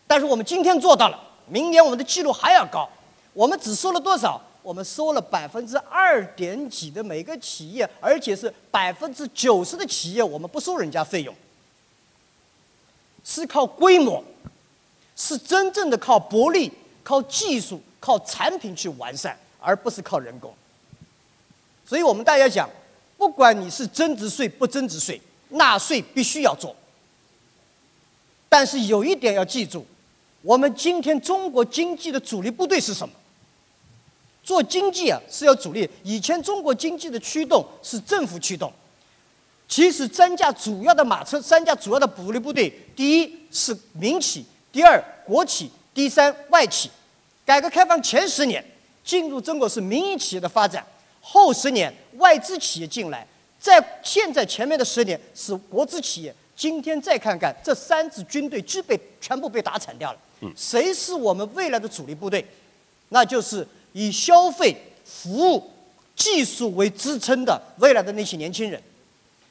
[0.07, 2.89] 但是我们今天做到了，明年我们的记录还要高。
[3.33, 4.41] 我们只收了多少？
[4.63, 11.33] 我们收了百分之二点几的每个企业，而且是百分之九十的企业我们不收人家费用。
[13.23, 14.23] 是靠规模，
[15.15, 16.71] 是真正的靠薄利、
[17.03, 20.53] 靠技术、靠产品去完善，而不是靠人工。
[21.85, 22.69] 所以我们大家讲，
[23.17, 26.75] 不管你是增值税不增值税，纳税必须要做。
[28.49, 29.85] 但是有一点要记住，
[30.47, 33.13] 我们今天中国经济的主力部队是什么？
[34.41, 35.89] 做经济啊是要主力。
[36.03, 38.71] 以前中国经济的驱动是政府驱动。
[39.67, 46.89] 其实三驾主要的马车，三驾主要的主力部队，第一是民企，第二国企，第三外企。
[47.45, 48.63] 改革开放前十年，
[49.03, 50.81] 进入中国是民营企业的发展，
[51.19, 53.27] 后十年外资企业进来，
[53.59, 56.33] 在现在前面的十年是国资企业。
[56.55, 60.19] 今天再看看这三支军队，基本全部被打惨掉了。
[60.55, 62.45] 谁是我们未来的主力部队？
[63.09, 64.75] 那就是以消费、
[65.05, 65.71] 服务、
[66.15, 68.81] 技术为支撑的未来的那些年轻人。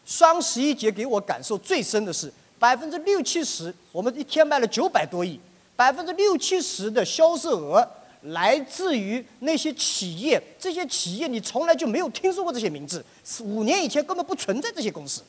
[0.05, 5.41] 双十一节给我感受最深的是，百分之六七十，我们一天卖了九百多亿，
[5.75, 7.89] 百分之六七十的销售额
[8.23, 13.05] 来自于那些企业，这些企业你从来就没有听说过这些名字，
[13.41, 15.23] 五年以前根本不存在这些公司，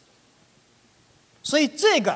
[1.41, 2.15] 所以这个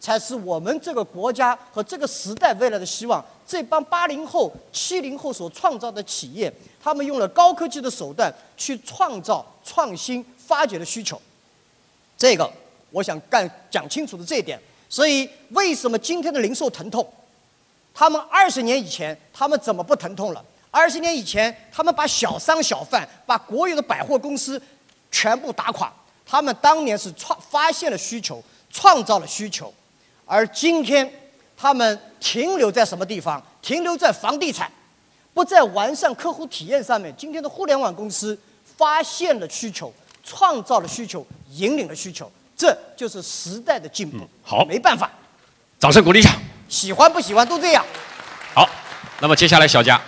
[0.00, 3.24] 才是我们这个国家和这个时代未来的希望。
[3.46, 11.20] 这帮八零后、七零后所创造的企业，他们用了高科技的手段去创造创新、发掘的需求。
[12.16, 12.50] 这个
[12.90, 17.06] 我想干讲清楚的这一点，所以为什么今天的零售疼痛？
[17.94, 20.44] 他们二十年以前他们怎么不疼痛了？
[20.70, 24.60] 二十年以前他们把小商小贩、把国有的百货公司
[25.10, 25.90] 全部打垮，
[26.26, 29.72] 他们当年是创发现了需求，创造了需求，
[30.28, 31.10] 而今天
[31.56, 33.42] 他们停留在什么地方？
[33.60, 34.70] 停留在房地产，
[35.34, 37.12] 不在完善客户体验上面。
[37.18, 38.38] 今天的互联网公司
[38.76, 39.92] 发现了需求。
[40.30, 44.28] 创造了需求，引领了需求，这就是时代的进步。
[44.42, 45.10] 好，没办法，
[45.78, 46.36] 掌声鼓励一下。
[46.68, 47.82] 喜欢不喜欢都这样。
[48.54, 48.68] 好，
[49.22, 49.98] 那么接下来小佳，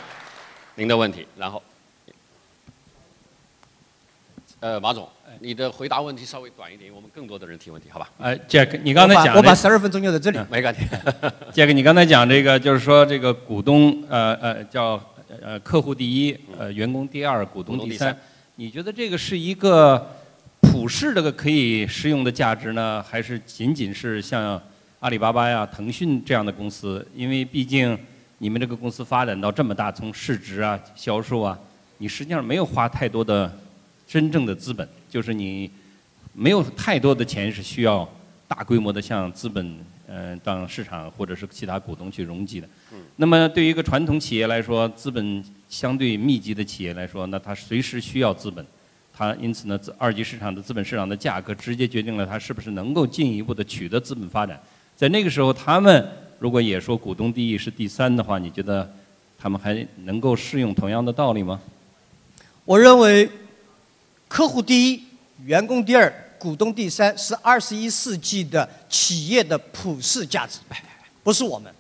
[0.74, 1.62] 您的问题，然后，
[4.60, 5.08] 呃，马总，
[5.42, 8.10] 你的回答问题稍微短一点，我们更多的人提问题，好吧？
[8.18, 10.84] 呃，Jack，你刚才讲，我把十二分钟用在这里，没问题。
[11.54, 15.02] Jack，你刚才讲这个，就是说这个股东，呃呃，叫
[15.40, 18.14] 呃客户第一，呃员工第二，股东第三。
[18.56, 20.14] 你觉得这个是一个
[20.60, 24.60] 普世这个可以适用的价值呢，还是仅仅是像
[24.98, 27.06] 阿里巴巴呀、腾讯这样的公司？
[27.16, 27.98] 因为毕竟
[28.36, 31.58] 你们这个公司发展到这么大，从市值啊、销售啊，
[31.96, 33.50] 你实际上没有花太多的
[34.06, 35.70] 真正的资本，就是你
[36.32, 38.08] 没有太多的钱是需要
[38.48, 42.68] 大规模的向资本呃当市场或者是其他股东去融集的。
[43.16, 48.64] 那么对于一个传统企业来说，资本相对密集的企业来说，那它随时需要资本，
[49.12, 54.58] 它因此呢，二级市场的资本市场的价格直接决定了它是不是能够进一步的取得资本发展。
[54.96, 56.08] 在那个时候，他们
[56.38, 58.90] 如果也说股东第一是第三的话，你觉得
[59.38, 61.60] 他们还能够适用同样的道理吗？
[62.64, 63.28] 我认为，
[64.30, 65.04] 客户第一，
[65.44, 70.60] 员工第二，股东第三，是二十一世纪的企业的普世价值，
[71.24, 71.70] 不是我们。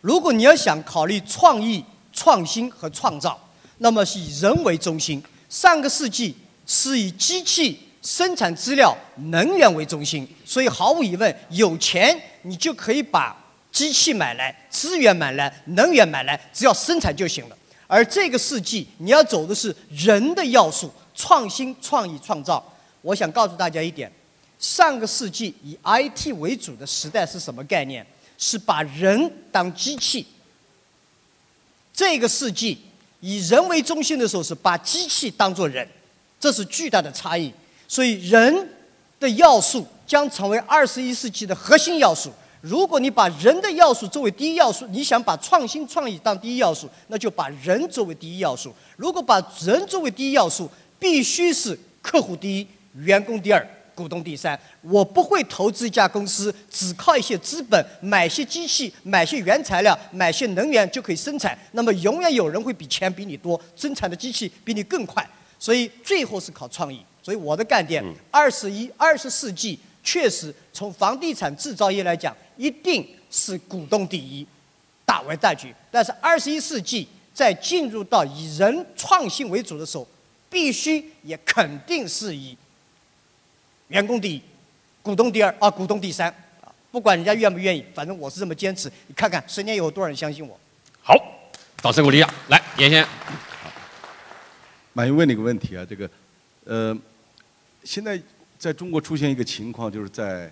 [0.00, 3.40] 如果你要想考虑创意、创新和创造，
[3.78, 5.22] 那么是以人为中心。
[5.48, 6.34] 上个世纪
[6.66, 8.94] 是以机器生产资料、
[9.28, 13.36] 能源为中心，所以毫无疑问，有钱你就可以把
[13.70, 17.56] 机器买来、资源买来、能源买来，只要生产就行了。
[17.86, 22.62] 而这个世纪，你要走的是人的要素，创新、创意、创造。
[23.02, 24.10] 我想告诉大家一点：
[24.58, 28.04] 上个世纪以 IT 为主的时代是什么概念？
[28.36, 30.26] 是把人当机器。
[31.92, 32.76] 这个世纪
[33.20, 35.88] 以人为中心的时候，是把机器当作人，
[36.40, 37.52] 这是巨大的差异。
[37.86, 38.68] 所以，人
[39.20, 42.32] 的要素将成为二十一世纪的核心要素。
[42.60, 48.74] 如果你把人的要素作为第一要素，你想把创新创意当第一要素，那就把人作为第一要素。
[48.96, 50.68] 如果把人作为第一要素，
[51.04, 53.62] 必须是客户第一，员工第二，
[53.94, 54.58] 股东第三。
[54.80, 61.56] 我不会投资一家公司，只靠一些资本买些机器、买些原材料、买些能源就可以生产。
[61.72, 65.22] 那么永远有人会比钱比你多，生产的机器比你更快。
[65.58, 67.04] 所以最后是靠创意。
[67.22, 74.46] 所以我的概念，二十一、二十世纪确实从房地产制造业来讲，一定是股东第一，
[75.04, 75.74] 大为大局。
[75.90, 80.08] 但是二十一世纪在进入到以人创新为主的时候，
[80.54, 82.56] 必须也肯定是以
[83.88, 84.40] 员工第一，
[85.02, 86.28] 股东第二啊，股东第三
[86.60, 88.88] 啊，不管人家愿不愿意，反正我是这么坚持。
[89.08, 90.56] 你看看十年以后多少人相信我？
[91.02, 91.12] 好，
[91.78, 92.32] 掌声鼓励一下。
[92.50, 93.10] 来，严先生，
[94.92, 96.08] 马云问你个问题啊，这个，
[96.62, 96.96] 呃，
[97.82, 98.22] 现在
[98.56, 100.48] 在中国出现一个情况，就是在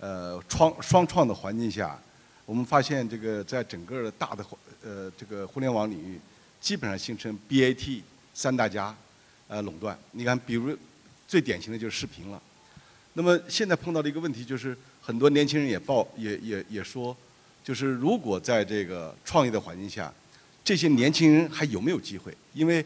[0.00, 1.96] 呃创双创的环境下，
[2.44, 4.44] 我们发现这个在整个的大的
[4.82, 6.20] 呃这个互联网领域，
[6.60, 8.02] 基本上形成 BAT
[8.34, 8.92] 三大家
[9.54, 9.96] 呃垄断。
[10.10, 10.76] 你看，比如
[11.28, 12.42] 最典型的就是视频了。
[13.12, 17.16] 那么现在碰到的一个问题就是，很多年轻人也报也也也说，
[17.62, 20.12] 就是如果在这个创业的环境下，
[20.64, 22.36] 这些年轻人还有没有机会？
[22.52, 22.84] 因为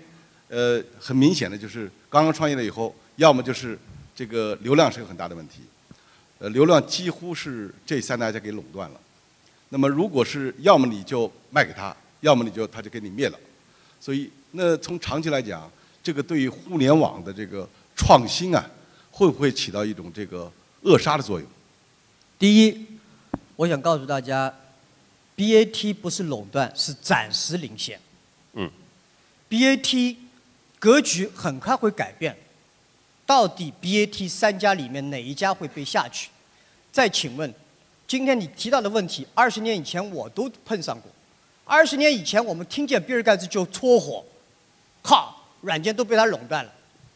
[0.49, 3.79] 呃，很明显的就是刚刚创业了以后，要么就是
[4.15, 5.63] 这个流量是个很大的问题，
[6.39, 9.01] 呃，流量几乎是这三大家给垄断了。
[9.71, 13.39] 那么如果是要么你就卖给他，要么你就他就给你灭了。
[14.01, 15.71] 所以那从长期来讲，
[16.09, 18.65] 这个对于互联网的这个创新啊，
[19.11, 20.51] 会不会起到一种这个
[20.81, 21.47] 扼杀的作用？
[22.39, 22.87] 第一，
[23.57, 24.51] 我想告诉大家
[25.37, 28.01] ，BAT 不是垄断，是暂时领先。
[28.55, 28.71] 嗯。
[29.51, 30.17] BAT
[30.79, 32.35] 格局很快会改变，
[33.27, 36.31] 到底 BAT 三家里面哪一家会被下去？
[36.91, 37.53] 再请问，
[38.07, 41.13] 今天你提到的问题，二十年以前我都碰上过。
[41.67, 44.25] 二十年以前，我们听见比尔盖茨就搓火，
[45.03, 46.73] 哈，软件都被他垄断了，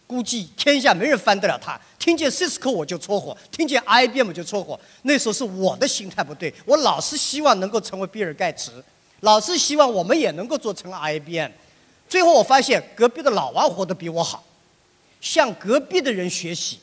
[0.07, 1.81] 估计天下没人翻得了他。
[1.99, 4.79] 听见 Cisco 我就搓火，听见 IBM 就搓火。
[5.03, 8.83] 那时候是我的心态不对，我老是希望能够成为比尔盖茨，
[9.21, 11.51] 老是希望我们也能够做成 IBM。
[12.09, 14.45] 最后我发现隔壁的老王活得比我好，
[15.21, 16.81] 向隔壁的人学习，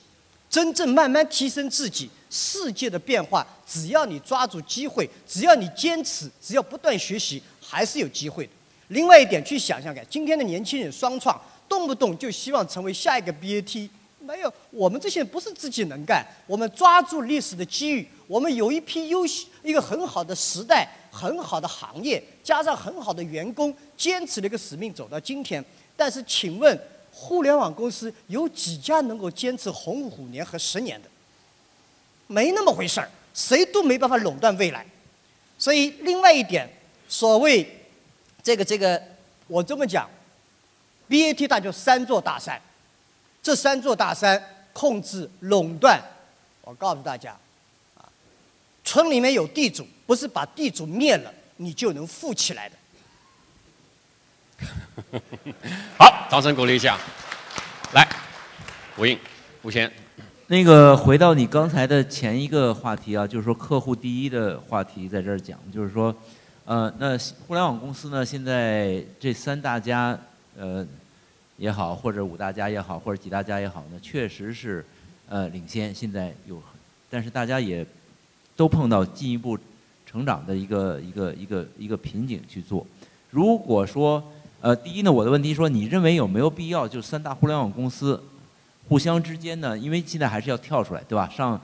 [0.49, 2.09] 真正慢慢提升自己。
[2.31, 8.51] 世界的变化，只要你抓住机会，只要你坚持，只要不断学习，还是有机会的。
[8.89, 13.87] 另外一点，去想想看，今天的年轻人双创，动不动就希望成为下一个 BAT，
[14.19, 25.63] 没有，我们这些人不是自己能干，我们抓住历史的机遇，我们有一批优秀、一个很好的时代、很好的行业，加上很好的员工，坚持了一个使命走到今天。
[25.95, 26.79] 但是，请问，
[27.11, 31.09] 互联网公司有几家能够坚持红五年和十年的？
[32.27, 34.85] 没那么回事儿，谁都没办法垄断未来。
[35.57, 36.69] 所以，另外一点，
[37.07, 37.67] 所谓
[38.43, 39.01] 这个这个，
[39.47, 40.09] 我这么讲
[41.09, 42.61] ，BAT 大就三座大山，
[43.41, 44.41] 这三座大山
[44.71, 46.01] 控制垄断。
[46.61, 47.35] 我告诉大家，
[47.97, 48.05] 啊，
[48.83, 52.75] 村里面有地主，不是把地主灭了，你就能富起来的。
[55.97, 56.97] 好，掌声鼓励一下。
[57.93, 58.07] 来，
[58.97, 59.17] 吴英，
[59.63, 59.91] 吴先，
[60.45, 66.15] 那个回到你刚才的前一个话题啊，就是说客户第一的话题，在这儿讲，就是说，
[66.65, 70.15] 呃，那互联网公司呢，现在这三大家，
[70.59, 70.85] 呃，
[71.55, 74.85] 也好，或者五大家也好，或者几大家也好呢，确实是，
[75.29, 75.95] 呃，领先。
[75.95, 76.61] 现在有，
[77.09, 77.85] 但是大家也
[78.57, 79.57] 都碰到进一步
[80.05, 82.85] 成长的一个一个一个一个瓶颈去做。
[83.29, 84.21] 如果说，
[84.59, 88.21] 呃，第一呢，我的问题说，你认为有没有必要，就三大互联网公司
[88.89, 89.77] 互相之间呢？
[89.77, 91.29] 因为现在还是要跳出来，对吧？
[91.29, 91.59] 上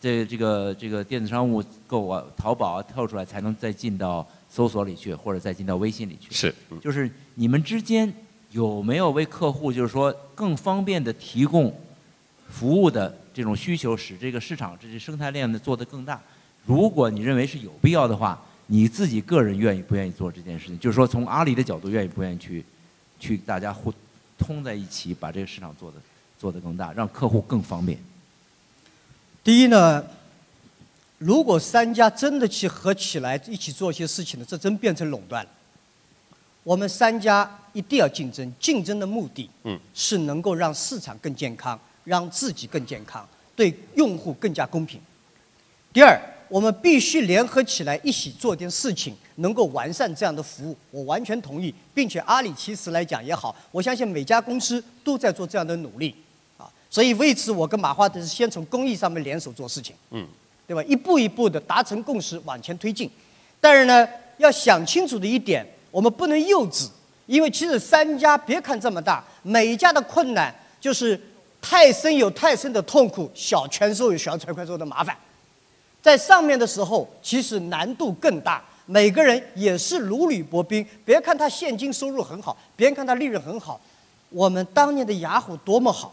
[0.00, 6.32] 这这个这个电子商务购啊，淘宝啊跳出来，才能再进到搜索里去，或者再进到微信里去。
[6.32, 8.12] 是，就是你们之间
[8.50, 11.74] 有没有为客户，就是说更方便的提供
[12.48, 16.20] 服务的这种需求，使这个市场这些生态链呢做得更大？
[16.64, 18.40] 如果你认为是有必要的话。
[18.72, 20.78] 你自己个人愿意不愿意做这件事情？
[20.78, 22.64] 就是说，从阿里的角度，愿意不愿意去，
[23.18, 23.92] 去大家互
[24.38, 25.96] 通在一起，把这个市场做的
[26.38, 27.98] 做得更大，让客户更方便。
[29.42, 30.04] 第一呢，
[31.18, 35.50] 如果三家真的去合起来一起做一些事情呢，这真变成垄断了。
[36.62, 45.00] 我们三家一定要竞争，竞争的目的，嗯，是能够让市场更健康，让自己更健康，对用户更加公平。
[45.92, 46.20] 第二。
[46.50, 50.76] 我们必须联合起来，一起做点事情，能够完善这样的服务。
[50.90, 56.12] 我完全同意，并且阿里其实来讲也好，我相信每家公司都在做这样的努力，
[56.58, 60.26] 啊，所以为此我跟马化腾是先从公益上面联手做事情，嗯，
[60.66, 60.82] 对吧？
[60.88, 63.08] 一步一步的达成共识往前推进。
[63.60, 64.04] 但是呢，
[64.38, 66.88] 要想清楚的一点，我们不能幼稚，
[67.26, 71.20] 因为其实三家别看这么大，每一家的困难就是
[71.60, 75.16] 太深有太深的痛苦，小权受有小权受的麻烦。
[76.02, 78.62] 在上面的时候，其实难度更大。
[78.86, 80.84] 每个人也是如履薄冰。
[81.04, 83.80] 别看他现金收入很好，别看他利润很好。
[84.30, 86.12] 我们当年的雅虎多么好，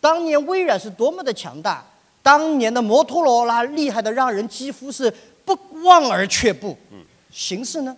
[0.00, 1.84] 当年微软是多么的强大，
[2.22, 5.12] 当年的摩托罗拉厉害的让人几乎是
[5.44, 6.76] 不望而却步。
[6.90, 7.96] 嗯形势呢？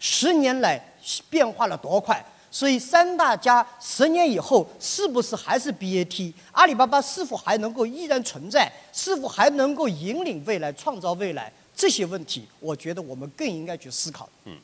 [0.00, 0.82] 十年来
[1.28, 2.20] 变化了多快？
[2.52, 6.32] 所以三大家十年以后是不是还是 BAT？
[6.50, 8.68] 阿里巴巴是否还能够依然存在？
[8.92, 11.52] 是否还能够引领未来、创造未来？
[11.76, 14.28] 这些问题，我觉得我们更应该去思考。
[14.46, 14.56] 嗯。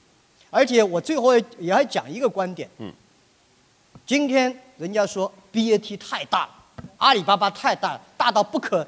[0.51, 2.69] 而且我最后也要讲一个观点。
[2.79, 2.93] 嗯。
[4.05, 6.49] 今天人家说 BAT 太大，
[6.97, 8.85] 阿里巴巴太大，大到不可，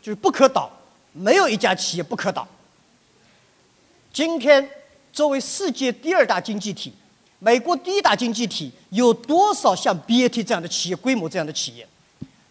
[0.00, 0.70] 就是不可倒，
[1.12, 2.48] 没有一家企业不可倒。
[4.12, 4.66] 今天
[5.16, 6.92] 作为世界第二大经济体。
[7.38, 11.88] 美国第一大经济体有多少像 BAT 这样的企业规模这样的企业？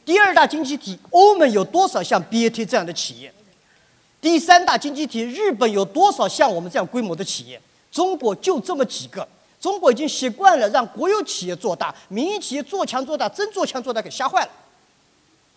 [0.03, 3.31] 第二大经济体欧盟有多少像 BAT 这样的企业？
[4.19, 7.61] 第三大经济体日本有多少像我们这样规模的企业？
[7.91, 9.27] 中国就这么几个。
[9.59, 14.51] 中国已经习惯了让国有企业做大，民营企业做强做大，真做强做大给吓坏了，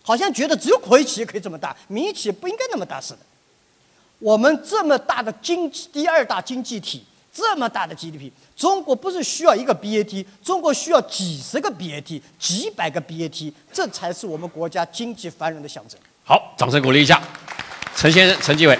[0.03, 3.19] 好像觉得只有国有企业可以这么大，民营企业不应该那么大似的。
[4.19, 7.03] 我们这么大的经济第二大经济体。
[7.31, 15.97] 这么大的 GDP，中国不是需要一个 BAT，中国需要几十个 BAT，几百个 BAT，这才是我们国家经济繁荣的象征。
[16.25, 17.21] 好，掌声鼓励一下，
[17.95, 18.77] 陈先生，陈继伟。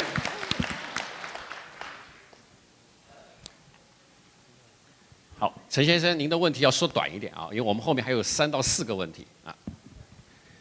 [5.37, 9.55] 好，陈先生，您的问题要说短一点啊，因为我们后面还有三到四个问题啊。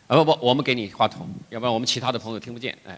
[0.07, 2.97] 啊不不，我们给你话筒，要不然我们其他的朋友听不见，哎。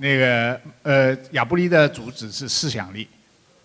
[0.00, 3.08] 那个呃，亚布力的主旨是思想力，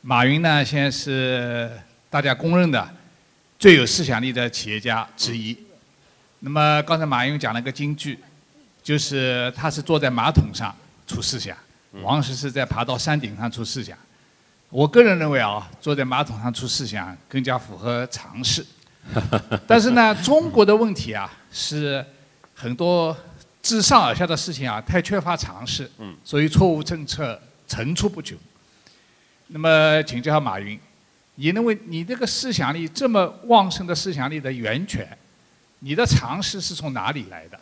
[0.02, 1.70] 马云呢现在是
[2.10, 2.88] 大家公认的
[3.60, 5.58] 最有思想力的企业家之一。
[6.40, 8.18] 那么刚才马云讲了个金句，
[8.82, 11.56] 就是他是坐在马桶上出思想，
[12.02, 13.98] 王石是在爬到山顶上出思想。
[14.70, 18.66] 我个人认为啊，坐在马桶上出思想更加符合常识。
[19.68, 22.06] 但是呢，中国的问题啊是
[22.56, 23.16] 很多。
[23.64, 28.38] 自上而下的事情啊，太缺乏常识，嗯所以错误政策层出不穷。
[29.48, 30.80] 那么，请教下马云，
[31.36, 35.08] 你认为你这个思想力这么旺盛的思想力的源泉，
[35.80, 37.60] 你的常识是从哪里来的？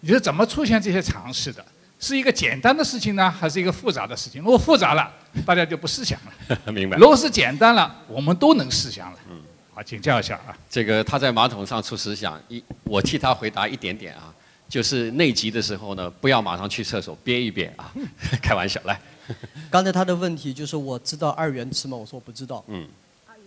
[0.00, 1.64] 你是怎么出现这些常识的？
[2.00, 4.42] 是一个简单的事情呢，还是一个复杂的事情？
[4.42, 5.12] 如果复杂了，
[5.46, 6.58] 大家就不思想了。
[6.72, 6.96] 明白。
[6.96, 9.18] 如果是简单了，我们都能思想了。
[9.30, 9.40] 嗯。
[9.74, 10.56] 好，请教一下啊。
[10.68, 14.34] 这个他在马桶上出思想，一我替他回答一点点啊。
[14.68, 17.92] 就是内急的时候呢，不要马上去厕所，憋一憋啊，
[18.42, 19.00] 开玩笑来。
[19.70, 21.96] 刚才他的问题就是我知道二元词吗？
[21.96, 22.62] 我说我不知道。
[22.68, 22.86] 嗯。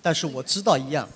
[0.01, 1.07] 但是我知道一样，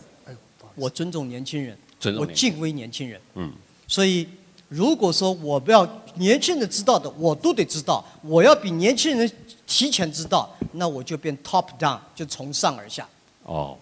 [0.76, 1.78] 我尊重年轻人，
[2.18, 3.20] 我敬畏年轻人。
[3.34, 3.52] 嗯。
[3.88, 4.28] 所以
[4.68, 9.32] 如果说我不要年轻人知道的，我都得知道，我要比年轻人
[9.66, 13.08] 提前知道，那我就变 top down，就从上而下。
[13.44, 13.78] 哦。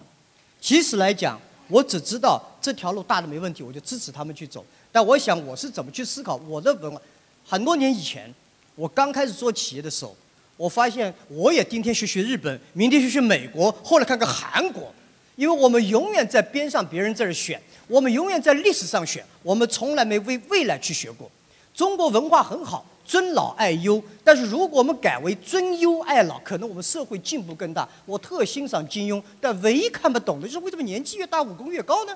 [0.62, 1.40] 其实来讲。
[1.70, 4.64] 我只知道这条路大的没问题，我就支持他们去走。
[4.94, 7.02] 但我想我是怎么去思考我的文化？
[7.44, 8.32] 很多年以前，
[8.76, 10.16] 我刚开始做企业的时候，
[10.56, 14.94] 我发现我也今天学学日本，明天学学美国，后来看看韩国，
[15.36, 21.30] 因为我们永远在边上别人这儿选，我们永远在历史上选，我们从来没为未来去学过。
[21.74, 27.90] 中国文化很好，尊老爱幼，但是如果我们改为尊优爱老，可能我们社会进步更大。
[28.06, 32.16] 我特欣赏金庸，但唯一看不懂的就是为什么年纪越大武功越高呢？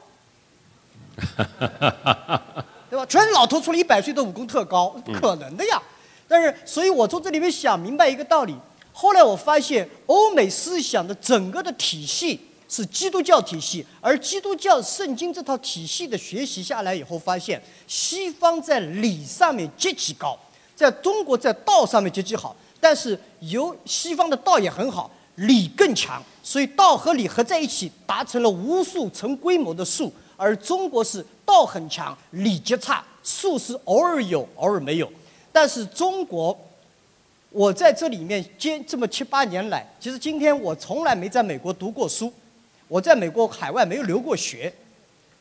[2.90, 3.06] 对吧？
[3.06, 5.82] 全是老头出了一百岁的武功特高，不可能的呀。
[6.28, 8.56] 但是，所以我从这里面想明白一个道理。
[8.92, 20.38] 后来我发现，欧美思想的整个的体系是基督教体系，而基督教圣经这套体系的学习下来以后，发现西方在理上面极其高，
[20.76, 30.12] 在中国在道上面极其好，但是由西方的道也很好，理更强，所以道和理合在一起，达成了无数成规模的数。
[30.38, 35.12] 而中国是道很强，礼节差，术是偶尔有，偶尔没有。
[35.52, 36.58] 但是中国，
[37.50, 42.32] 我在这里面接这么七八年来，其实今天我从来没在美国读过书，
[42.88, 44.72] 我在美国海外没有留过学，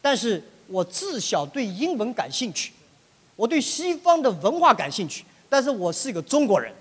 [0.00, 2.72] 但是我自小对英文感兴趣，
[3.36, 6.72] 我对西方的文化感兴趣，但是我是一个中国人，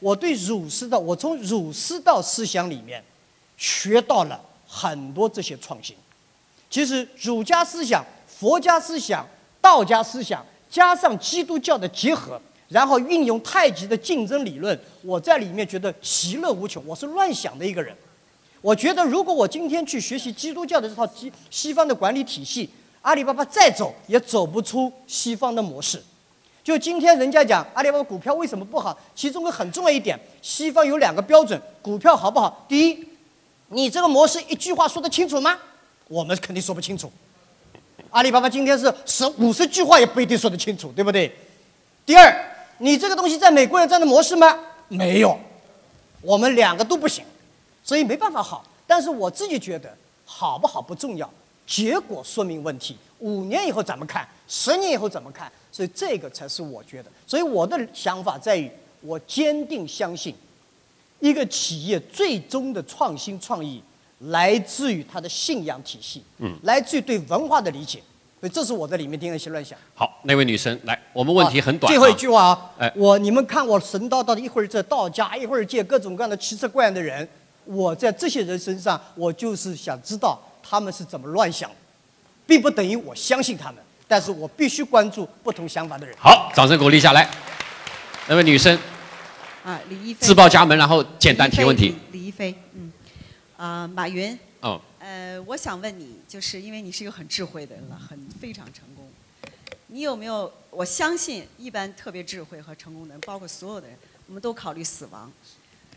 [0.00, 3.00] 我对儒释道，我从儒释道思想里面
[3.56, 5.94] 学到了很多这些创新。
[6.70, 9.26] 其实儒家思想、佛家思想、
[9.60, 16.80] 道家思想，加上基督教的结合，然后运用太极的竞争理论，我在里面觉得其乐无穷。
[16.86, 17.92] 我是乱想的一个人，
[18.62, 22.70] 我觉得如果我今天去学习基督教的这套西西方的管理体系，
[23.02, 26.00] 阿里巴巴再走也走不出西方的模式。
[26.62, 32.64] 就今天人家讲阿里巴巴股票为什么不好，其中个很重要一点，西方有两个标准，股票好不好？
[32.68, 33.04] 第一，
[33.70, 35.58] 你这个模式一句话说得清楚吗？
[36.10, 37.08] 我们肯定说不清楚，
[38.10, 41.32] 阿里巴巴今天是十五十句话也不一定说得清楚，对不对？
[42.04, 42.34] 第二，
[42.78, 44.58] 你这个东西在美国有这样的模式吗？
[44.88, 45.38] 没有，
[46.20, 47.24] 我们两个都不行，
[47.84, 48.64] 所以没办法好。
[48.88, 51.32] 但是我自己觉得好不好不重要，
[51.64, 52.96] 结果说明问题。
[53.20, 54.26] 五年以后怎么看？
[54.48, 55.50] 十年以后怎么看？
[55.70, 57.12] 所以这个才是我觉得。
[57.24, 58.68] 所以我的想法在于，
[59.00, 60.34] 我坚定相信，
[61.20, 63.80] 一个企业最终的创新创意。
[64.28, 68.02] 来自于他的信仰体系，嗯，来自于对文化的理解，
[68.38, 69.78] 所以这是我在里面听了一些乱想。
[69.94, 71.90] 好，那位女生来，我们问题很短。
[71.90, 77.26] 最后一句话啊，哎，我你们看我神叨叨的，一会儿这道家，一会儿见各种各样的奇奇怪的人，
[77.64, 81.70] 我在这些人身上，我就是想知道他们是怎么乱想，
[82.46, 86.14] 并不等于我相信他们，但是我必须关注不同想法的人。
[86.18, 87.26] 好，掌声鼓励下来。
[88.28, 88.78] 那位女生，
[89.64, 91.94] 啊，李一飞，自报家门，然后简单提问题。
[92.12, 92.89] 李一飞，嗯。
[93.60, 94.36] 啊，马云。
[94.60, 94.80] 哦。
[94.98, 99.06] 呃，我想问你，就是因为你是一个很智慧的人了，很非常成功。
[99.88, 100.50] 你有没有？
[100.70, 103.94] 我相信，一般特别智慧和成功的人，包括所有的人，
[104.28, 105.30] 我们都考虑死亡。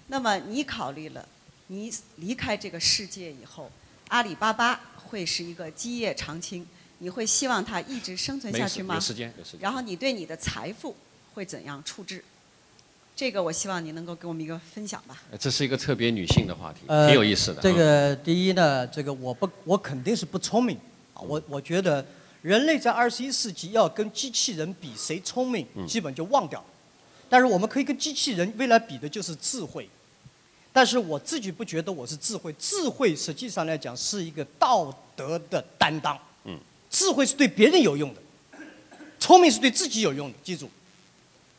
[0.07, 1.25] 那么你考虑了，
[1.67, 3.71] 你离开这个世界以后，
[4.09, 6.67] 阿里巴巴会是一个基业长青？
[6.97, 8.95] 你会希望它一直生存下去吗？
[8.95, 9.61] 有时间，有时间。
[9.61, 10.93] 然后你对你的财富
[11.33, 12.23] 会怎样处置？
[13.15, 15.21] 这个我希望你能够给我们一个分享吧。
[15.39, 17.61] 这是一个特别女性的话题，挺有意思的。
[17.61, 20.77] 这个第一呢，这个我不，我肯定是不聪明。
[21.13, 22.03] 我我觉得
[22.41, 26.65] 人类在二十一世纪要跟机器人比谁聪明，基本就忘掉了。
[27.29, 29.87] 但是我们可以跟机器人未来比的就是智慧。
[30.71, 36.17] 但是我自己不觉得我是智慧，智慧实际上来讲是一个道德的担当。
[36.45, 36.57] 嗯。
[36.89, 38.21] 智慧是对别人有用的，
[39.19, 40.67] 聪明是对自己有用的，记住。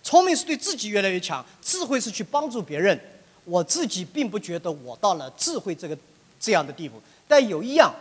[0.04, 2.98] 聪明是对自己越来越强，智慧是去帮助别人。
[3.44, 5.96] 我自己并不觉得我到了智慧这个
[6.38, 7.92] 这样的地步，但有一样，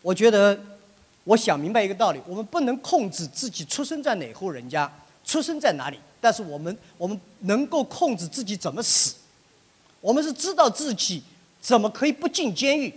[0.00, 0.58] 我觉得
[1.24, 4.90] 我想明白一个道理：我们不能控制自己出生在哪户人家，
[5.24, 9.16] 出生在哪里，但是我们我们能够控制自己怎么死。
[10.00, 11.22] 我们是知道自己
[11.60, 12.92] 怎么可以不进监狱。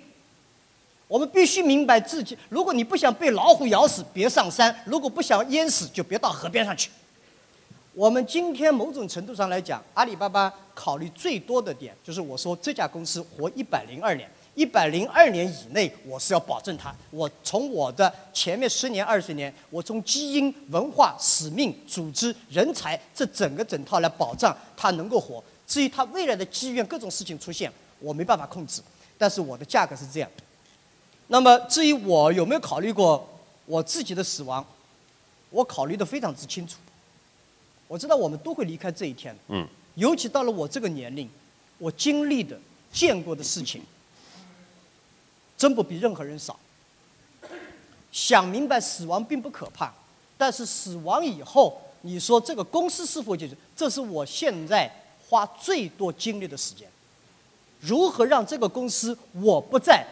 [1.07, 6.91] 我们必须明白自己：如果你不想被老虎咬死，别上山；如果不想淹死，就别到河边上去。
[7.99, 16.95] 我们今天某种程度上来讲，阿里巴巴考虑最多的点就是我说这家公司活一百零二年，一百零二年以内我是要保证它。
[17.11, 25.43] 我从我的前面十年二十年，我从基因、文化、使命、组织、人才这整个整套来保障它能够活。
[25.67, 27.69] 至于它未来的机遇、各种事情出现，
[27.99, 28.81] 我没办法控制。
[29.17, 30.31] 但是我的价格是这样。
[31.27, 33.27] 那么至于我有没有考虑过
[33.65, 34.65] 我自己的死亡，
[35.49, 36.77] 我考虑的非常之清楚。
[37.89, 41.27] 我知道我们都会离开这一天，嗯，尤其到了我这个年龄，
[41.79, 42.55] 我经历的、
[42.93, 43.81] 见过的事情，
[45.57, 46.57] 真不比任何人少。
[48.11, 49.91] 想明白死亡并不可怕，
[50.37, 53.55] 但是死亡以后，你说这个公司是否解决？
[53.75, 54.87] 这是我现在
[55.27, 56.87] 花最多精力的时间。
[57.79, 60.05] 如何让这个公司我不在，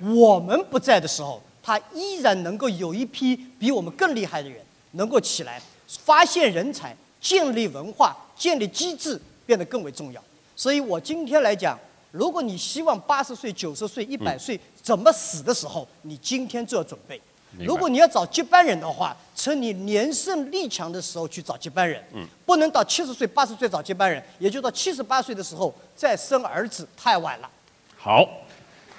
[0.00, 10.22] 我们不在的时候，它依然能够有一批比我们更厉害的人能够起来，发现人才，建立文化，建立机制，变得更为重要。
[10.54, 11.78] 所以我今天来讲，
[12.10, 17.18] 如果你希望八十岁、九十岁、一百岁怎么死的时候，你今天就要准备。
[17.58, 27.50] 如果你要找接班人的话，趁你年盛力强的时候去找接班人，嗯不能到七十岁、八十岁找接班人，也就到七十八岁的时候再生儿子，太晚了。
[27.96, 28.26] 好，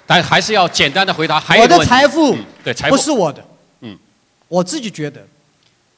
[0.06, 1.38] 但还是要简单的回答。
[1.40, 2.36] 还有我的财富
[2.88, 3.44] 不是我的，
[3.80, 3.98] 嗯，
[4.46, 5.20] 我自己觉得，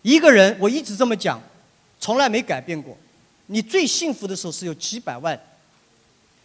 [0.00, 1.38] 一个人我一直这么讲，
[2.06, 2.96] 从来没改变过。
[3.46, 5.36] 你最幸福的时候是有几百万，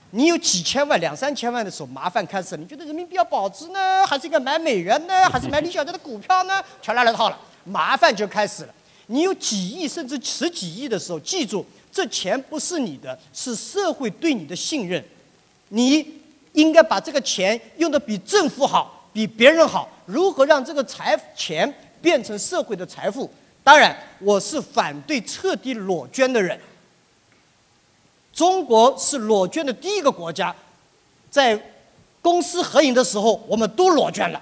[0.09, 2.61] 你有几千万、两三千万的时候，麻烦开始了。
[2.63, 6.63] 你觉得人民币要保值呢，还是应该买美元呢，还是买李小姐的股票呢？
[6.81, 8.73] 全来了套了，麻烦就开始了。
[9.05, 15.03] 你有几亿甚至十几亿的时候，记住，这钱不是你的，是社会对你的信任。
[15.69, 16.03] 你
[16.53, 19.87] 应该把这个钱用的比政府好，比别人好。
[20.07, 23.29] 如何让这个财钱变成社会的财富？
[23.63, 26.59] 当然，我是反对彻底裸捐的人。
[28.33, 30.55] 中国是裸捐的第一个国家，
[31.29, 31.61] 在
[32.21, 34.41] 公私合营的时候，我们都裸捐了，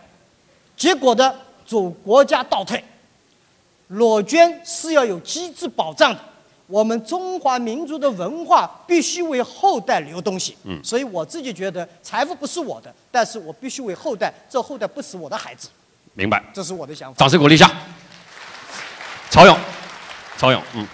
[0.77, 1.33] 结果呢，
[1.65, 2.83] 走国家倒退。
[3.87, 6.19] 裸捐是要有机制保障的，
[6.67, 10.55] 我们中华民族的文化必须为后代留东西。
[10.63, 15.69] 嗯所以我自己觉得财富不是我的，但是我必须为后代，这后代不是我的孩子，
[16.13, 16.43] 明白。
[16.53, 17.17] 这是我的想法。
[17.17, 17.69] 掌声鼓励一下。
[19.29, 19.57] 曹勇，
[20.37, 20.87] 曹勇，嗯，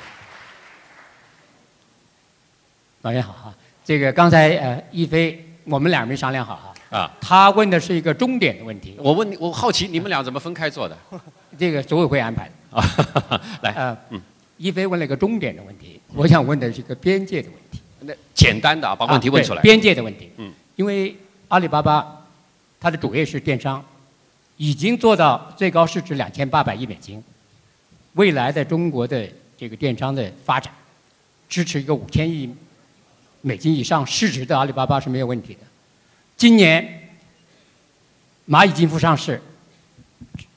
[3.01, 6.55] 老爷好哈，这个刚才呃一飞我们俩没商量好
[6.89, 10.97] 哈，啊，他问的是一个终点的问题，我问你，我好奇你们俩怎么分开做的？
[11.57, 12.77] 这个组委会安排的。
[12.77, 14.21] 啊， 来，呃，嗯，
[14.57, 17.79] 一飞问了一个终点的问题，我想问的是一个边界的问题。
[18.01, 19.61] 那简单的啊，把问题问出来。
[19.61, 20.29] 啊边界的问题。
[20.37, 21.15] 嗯，因为
[21.47, 22.05] 阿里巴巴
[22.81, 23.83] 它的主业是电商，
[24.57, 27.23] 已经做到最高市值两千八百亿美金，
[28.15, 30.73] 未来的中国的这个电商的发展，
[31.47, 32.53] 支持一个五千亿
[33.41, 35.59] 美金以上市值的阿里巴巴是没有问题的。
[36.35, 37.09] 今年
[38.47, 39.41] 蚂蚁金服上市，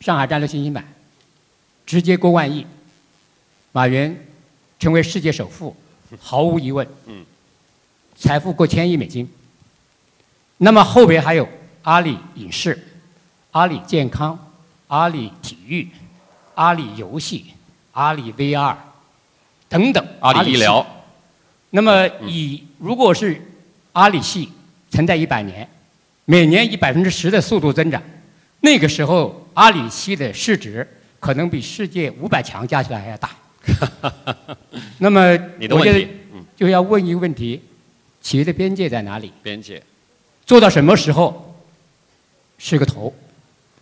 [0.00, 0.84] 上海战略信息版
[1.84, 2.66] 直接过万亿，
[3.72, 4.16] 马云
[4.78, 5.76] 成为世界首富，
[6.18, 6.86] 毫无疑问。
[8.16, 9.28] 财富过千亿美金。
[10.59, 11.48] 那么后边还有
[11.82, 12.76] 阿里影视、
[13.52, 14.52] 阿里健康、
[14.88, 15.88] 阿里体育、
[16.59, 17.44] 阿里游戏、
[17.92, 18.74] 阿里 VR
[19.68, 20.04] 等等。
[20.18, 20.84] 阿里医疗。
[21.70, 23.40] 那么以如果是
[23.92, 24.50] 阿里系
[24.90, 25.68] 存在一百年，
[26.24, 28.02] 每年以百分之十的速度增长，
[28.61, 30.86] 那个时候阿里系的市值
[31.20, 33.30] 可能比世界五百强加起来还要大。
[34.98, 37.62] 那么我觉得你的问题，嗯，就要问一个问题：
[38.20, 39.32] 企业的边界在哪里？
[39.44, 39.80] 边界。
[40.44, 41.54] 做到什么时候
[42.59, 43.14] 是个头？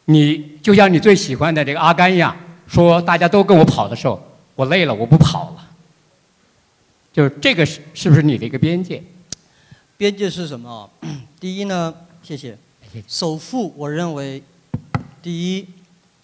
[0.05, 2.37] 你就像你最喜欢的这个阿甘一样，
[2.67, 4.21] 说大家都跟我跑的时候，
[4.55, 5.71] 我累了，我不跑了。
[7.13, 9.03] 就是这个是是不是你的一个边界？
[9.97, 10.91] 边界是什么？
[11.41, 12.59] 第一呢，谢谢。
[13.09, 14.43] 首富，我认为，
[15.23, 15.67] 第一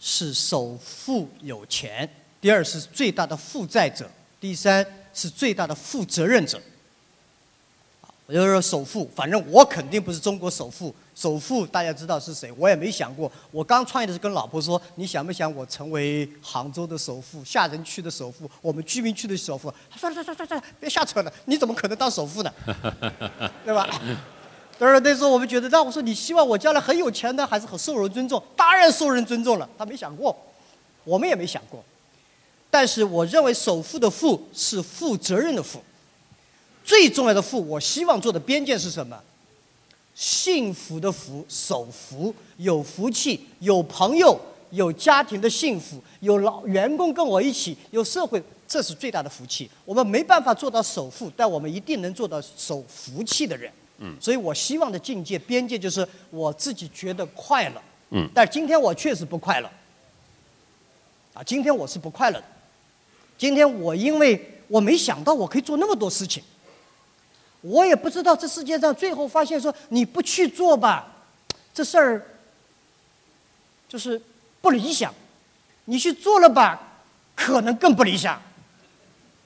[0.01, 2.09] 是首富有钱，
[2.41, 6.61] 第二是最大的负债者，第三是最大的负责任者。
[8.27, 10.95] 我就说首富，反正我肯定不是中国首富。
[11.15, 12.51] 首富大家知道是谁？
[12.57, 13.31] 我也没想过。
[13.51, 22.53] 我刚创业的时候跟老婆说：“你想不想我成为杭州的首富、下城区的首富、我们居民区的首富？”他说：“算了算了算了，别瞎扯了，你怎么可能当首富呢？
[23.65, 23.89] 对吧？”
[24.79, 28.43] 当然那时候我们觉得，那我说你希望我将来很有钱呢，还是很受人尊重？
[28.57, 29.69] 当然受人尊重了。
[29.79, 30.37] 他没想过，
[31.05, 31.85] 我们也没想过。
[32.71, 35.81] 但是我认为首富的富是负责任的富。
[36.85, 39.23] 最重要的富，我希望做的边界是什么？
[40.15, 44.39] 幸福的福，守福，有福气，有朋友，
[44.71, 49.71] 有家庭的幸福，有老员工跟我一起，有社会，这是最大的福气。
[49.85, 53.73] 我们没办法做到首富，但我们一定能做到守福气的人。
[53.99, 57.83] 嗯所以我希望的境界边界就是我自己觉得快乐。
[58.11, 59.71] 嗯但今天我确实不快乐。
[61.35, 62.45] 啊，今天我是不快乐的。
[63.39, 66.43] 今天我因为我没想到我可以做那么多事情，
[67.63, 71.13] 我也不知道这世界上最后发现说你不去做吧，
[71.73, 72.27] 这事儿
[73.89, 74.21] 就是
[74.61, 75.11] 不理想；
[75.87, 77.01] 你去做了吧，
[77.35, 78.41] 可能更不理想。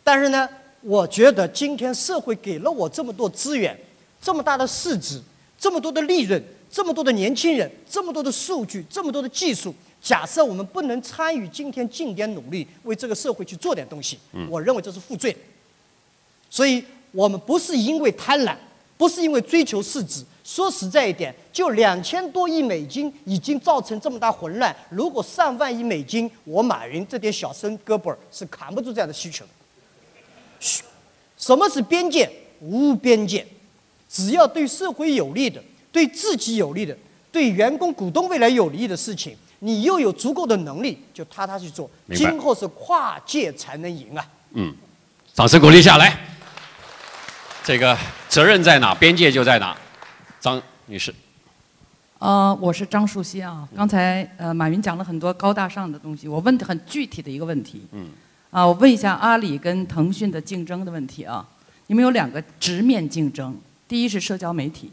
[0.03, 0.49] 但是呢，
[0.81, 3.79] 我觉得今天社会给了我这么多资源，
[4.23, 5.21] 这么大的市值，
[5.59, 15.37] 这么多的利润，这么多的年轻人，这么多的数据，这么多的技术，假设我们不能参与今天尽点努力，为这个社会去做点东西，嗯我认为这是负罪。
[16.49, 18.55] 所以我们不是因为贪婪，
[18.97, 20.25] 不是因为追求市值。
[20.45, 24.75] 说实在一点，就两千多亿美金已经造成这么大混乱。
[24.91, 29.51] 如果上万亿美金，我马云这点小生胳膊儿是扛不住这样的需求的。
[30.61, 30.85] 嘘
[31.37, 32.31] 什么是边界？
[32.61, 33.45] 无边界，
[34.09, 36.97] 只要对社会有利的、对自己有利的、
[37.33, 41.91] 对员工、股东未来有利的事情，你又有足够的能力，就踏踏去做。
[42.07, 44.27] 明白今后是跨界才能赢啊！
[44.53, 44.75] 嗯，
[45.35, 46.36] 掌声鼓励下来。
[47.67, 47.99] 这个
[48.29, 49.77] 责任在哪，边界就在哪。
[50.39, 51.13] 张女士，
[52.21, 53.69] 呃，我是张树新啊。
[53.75, 57.85] 刚才呃，马云讲了很多高大上的东西，我问的很具体的一个问题。
[57.91, 58.11] 嗯。
[58.53, 61.45] 啊，我问一下阿里跟腾讯的竞争的问题啊。
[61.89, 63.57] 你们有两个直面竞争，
[63.89, 64.93] 第一是社交媒体，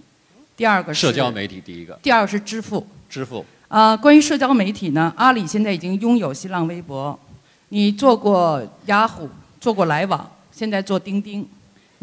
[0.58, 2.88] 第二个是社交媒体第一个，第二个是支付。
[3.08, 3.46] 支付。
[3.68, 7.20] 啊，关于社交媒体呢，阿里现在已经拥有新浪微博，
[7.70, 9.30] 你做过雅虎，
[9.62, 11.48] 做过来往，现在做钉钉，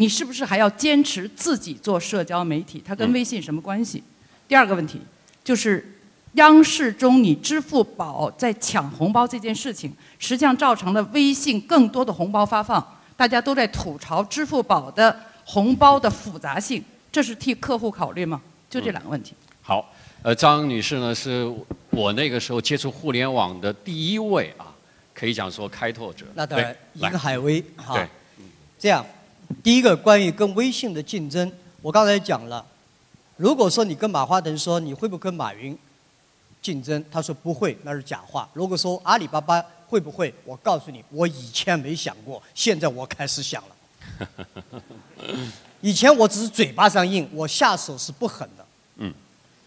[0.00, 2.82] 你是不是还要坚持自己做社交媒体？
[2.82, 4.02] 它跟微信什么关系？
[4.48, 4.98] 第二个问题
[5.44, 6.00] 就是，
[6.32, 12.82] 央视中你支付宝在抢红包这件事情，实际上造成了微信更多的红包发放，
[13.14, 16.82] 大家都在吐槽支付宝的红包的复杂性，
[17.12, 18.40] 这是替客户考虑吗？
[18.70, 19.34] 就这两个问题。
[19.60, 19.92] 好，
[20.22, 21.46] 呃，张女士呢是
[21.90, 24.72] 我那个时候接触互联网的第一位啊，
[25.12, 26.24] 可以讲说开拓者。
[26.32, 27.92] 那当然，对来银海威哈。
[27.94, 28.08] 对，
[28.78, 29.04] 这样，
[29.62, 32.64] 第一个关于跟微信的竞争，我刚才讲了，
[33.36, 35.76] 如果说你跟马化腾说你会不会跟马云
[36.62, 38.48] 竞争，他说不会，那是假话。
[38.54, 43.76] 如果说阿里巴巴会不会，我告诉你，我以前没想过，现在我开始想了。
[45.82, 48.66] 以前我只是嘴巴上硬，我下手是不狠的。
[48.96, 49.12] 嗯。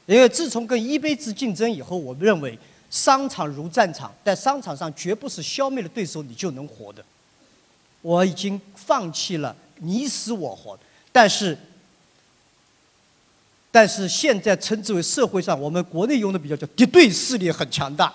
[0.06, 2.58] 因为自从跟一杯子竞争以后，我认为
[2.90, 7.04] 商场如战场，在商场上绝不是消灭了对手你就能活的。
[8.02, 10.78] 我已经放弃了你死我活，
[11.12, 11.58] 但是，
[13.72, 18.14] 但是现在称之为社会上我们国内用的比较叫敌对势力很强大，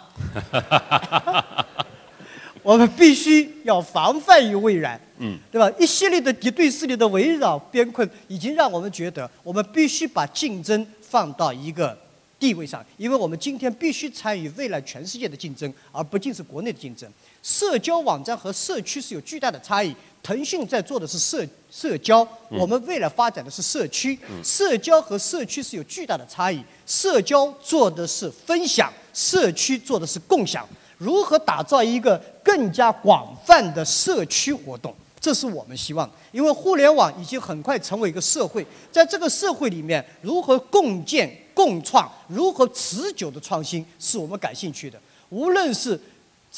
[2.63, 5.01] 我们必须要防范于未然。
[5.19, 5.69] 嗯，对吧？
[5.81, 11.99] 一系列的敌对势力的围绕边困，已经让我们觉得我们必须把竞争放到一个
[12.39, 17.11] 地位上，因为我们今天必须参与未来全世界的竞争，而不仅是国内的竞争。
[17.43, 19.93] 社交网站和社区是有巨大的差异。
[20.29, 24.18] 腾讯在做的是社社交，嗯我们未来发展的是社区。
[24.29, 26.62] 嗯社交和社区是有巨大的差异。
[26.85, 30.68] 社交做的是分享，社区做的是共享。
[30.99, 34.95] 如何打造一个更加广泛的社区活动？
[35.18, 45.01] 这是我们希望的，因为互联网已经很快成为一个社会，在这个社会里面，如何共建、共创，如何持久的创新，是我们感兴趣的。
[45.31, 45.99] 无论是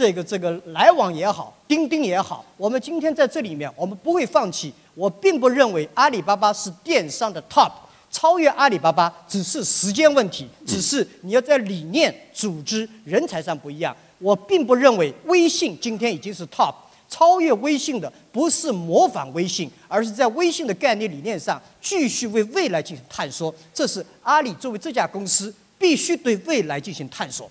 [0.01, 4.72] 这个这个来往也好，钉钉也好，我们今天在这里面，我们不会放弃。
[4.94, 7.70] 我并不认为阿里巴巴是电商的 top，
[8.11, 13.94] 超越阿里巴巴只是时间问题，只是你要在理念、组织、人才上不一样。
[14.20, 16.74] 我并不认为微信今天已经是 top。
[17.11, 23.55] 超越微信的不是模仿微信，而是在微信的概念理念上继续为未来进行探索。
[23.74, 27.51] 这是阿里作为这家公司必须对未来进行探索。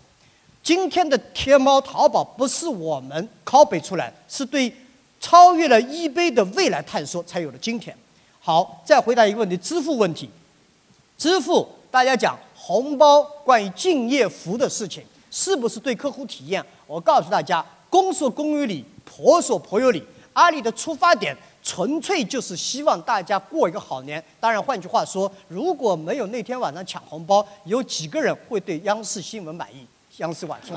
[0.62, 4.72] 今天的天猫、淘宝不是我们 copy 出来，是对
[5.20, 7.96] 超越了一杯的未来探索才有了今天。
[8.40, 10.30] 好，再回答一个问题：支付问题。
[11.18, 16.64] 支付，大家讲红包，关于敬业福的事情，是不是对客户体验？
[16.88, 20.04] 我告诉大家，公说公有理，婆说婆有理。
[20.34, 24.24] 阿里的出发点纯粹就是希望大家过一个好年。
[24.40, 29.86] 当然，换句话说，如果没有那天晚上抢红包，有几个人会对央视新闻满意？
[30.20, 30.74] 央视晚上。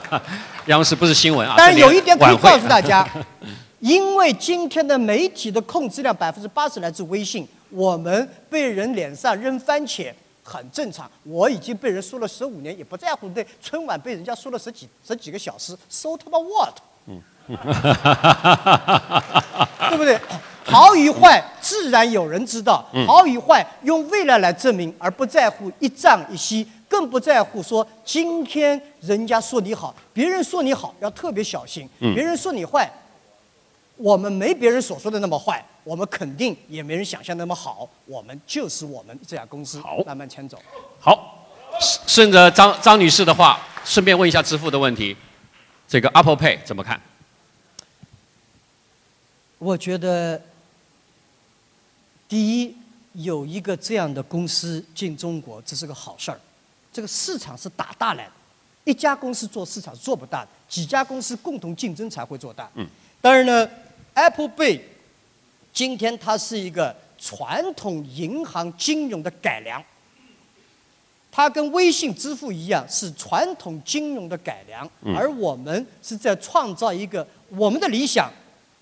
[0.66, 1.54] 央视不是新闻啊。
[1.56, 3.06] 当然，是有一点可以告诉大家，
[3.80, 10.12] 因为今天的媒体的控制量百分之八十来自微信，我们被人脸上扔番茄
[10.42, 11.10] 很正常。
[11.24, 13.28] 我已经被人说了十五年，也不在乎。
[13.30, 16.76] 对，春晚被人家说了十几十几个小时，so 他妈 what？
[17.06, 17.20] 嗯
[19.90, 20.18] 对不对？
[20.66, 22.84] 好与坏，自然有人知道。
[22.92, 31.88] 嗯好与坏，用未来来证明，而不在乎一朝一夕，更不在乎说今天人家说你好，别人说你好要特别小心。
[32.00, 32.90] 嗯别人说你坏，
[33.96, 37.88] 我们没别人所说的那么坏，我们肯定也没人想象那么好。
[38.06, 40.58] 我们就是我们这家公司，好慢慢牵走。
[41.00, 41.46] 好，
[42.06, 45.16] 顺着张张女士的话，顺便问一下支付的问题，
[45.88, 47.00] 这个 Apple Pay 怎么看？
[49.58, 50.40] 我觉得，
[52.30, 52.76] 第一，
[53.14, 56.38] 有一个这样的公司进中国，这是个好事儿。
[56.92, 58.32] 这个市场是打大来的，
[58.84, 62.70] 一家公司做市场做不大的，几家公司共同竞争才会做大。
[62.76, 62.86] 嗯。
[63.20, 63.68] 当然呢
[64.14, 64.80] ，Apple Pay
[65.72, 69.82] 今天它是一个传统银行金融的改良，
[71.32, 78.30] 它跟微信支付一样是传统金融的改良，嗯而我们是在创造一个我们的理想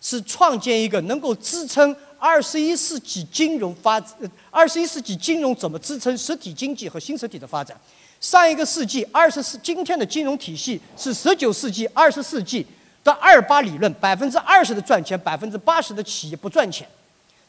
[0.03, 4.03] 是创建一个能够支撑二十一世纪金融发，
[4.51, 7.79] 二十一世纪金融怎么支撑实体经济和新实体的发展。
[8.21, 12.67] 上一个世纪二十世，今天的金融体系是十九世纪、二十世纪
[13.05, 16.89] 的二八理论，百分之二十的赚钱，百分之八十的企业不赚钱。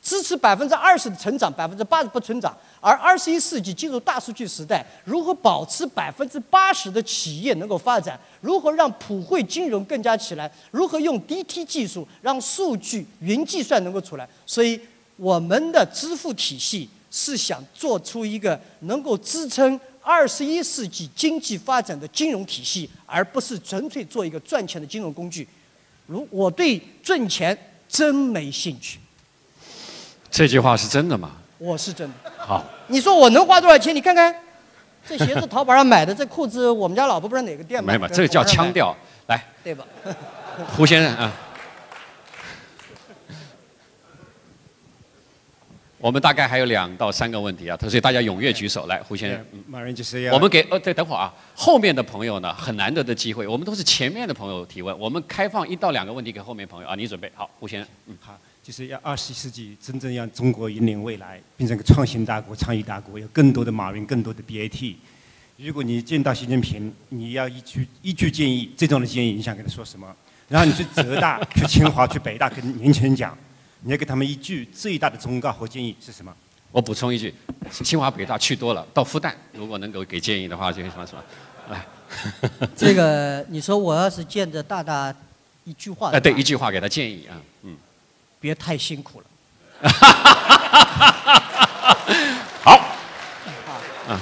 [0.10, 2.51] 支持百分之二十的成长，百分之八十不成长。
[2.82, 8.20] 而二十一世纪进入大数据时代，如何保持百分之八十的企业能够发展？
[8.41, 10.51] 如何让普惠金融更加起来？
[10.72, 14.28] 如何用 DT 技术让数据云计算能够出来？
[14.47, 14.82] 所以
[15.16, 25.47] 我们的支付体系是想做出一个能够支撑二十一世纪经济发展的金融体系，而不是纯粹做一个赚钱的金融工具。
[26.07, 27.55] 如我对挣钱
[27.88, 28.97] 真没兴趣。
[30.32, 31.32] 这句话是真的吗？
[31.58, 32.32] 我是真的。
[32.38, 33.94] 好，你说我能花多少钱？
[33.94, 34.34] 你看看，
[35.06, 38.00] 这鞋子淘宝上买的，这裤子我们家老婆不知道哪个店买的。
[38.00, 38.96] 没有，这个叫腔调。
[39.28, 39.86] 来，对吧？
[40.76, 41.34] 胡先生啊，
[45.98, 48.88] 我们大概还有两到三个问题啊，所以大家踊跃举手。
[48.88, 58.38] 来，胡先生，嗯马是要我们给呃，对，等会儿啊，后面的朋友呢很难得的机会，我们都是前面的朋友提问，我们开放一到两个问题给后面朋友啊，你准备好，胡先生，嗯，好，
[58.70, 64.96] 就是要二十一世纪真正让中国引领未来，变成个创新大国、创意大国，有更多的马云、更多的 BAT。
[65.58, 70.16] 如果你见到习近平，你要一句一句建议，这种的建议你想跟他说什么？
[70.48, 73.36] 然后你去浙大、去清华、去北大跟年轻人讲，
[73.82, 76.32] 你要给他们一句最大的忠告和建议是什么？
[76.72, 77.34] 我补充一句，
[77.72, 81.24] 清华北大去多了，到复旦如果能够给建议的话，就什么什么，
[81.70, 81.84] 来，
[82.78, 85.12] 这个你说我要是见着大大
[85.64, 87.76] 一句话，哎，对，一句话给他建议啊，嗯，
[88.40, 89.26] 别太辛苦了。
[94.08, 94.20] 啊，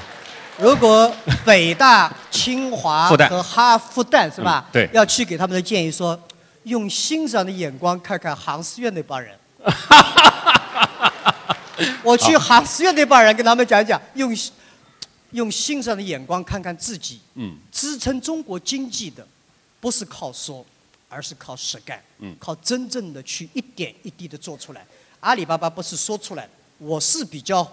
[0.58, 1.14] 如果
[1.46, 4.66] 北大、清华和哈复旦是吧？
[4.92, 6.20] 要去给他们的建议说，
[6.64, 9.38] 用欣赏的眼光看看航师院那帮人。
[12.04, 14.36] 我去航师院那帮人跟他们讲讲，用
[15.32, 17.22] 用欣赏的眼光看看自己。
[17.36, 19.26] 嗯，支撑中国经济的，
[19.80, 20.66] 不是靠说，
[21.10, 22.02] 而是靠实干。
[22.20, 24.86] 嗯靠真正的去一点一滴的做出来。
[25.20, 27.64] 阿里巴巴不是说出来的，我是比较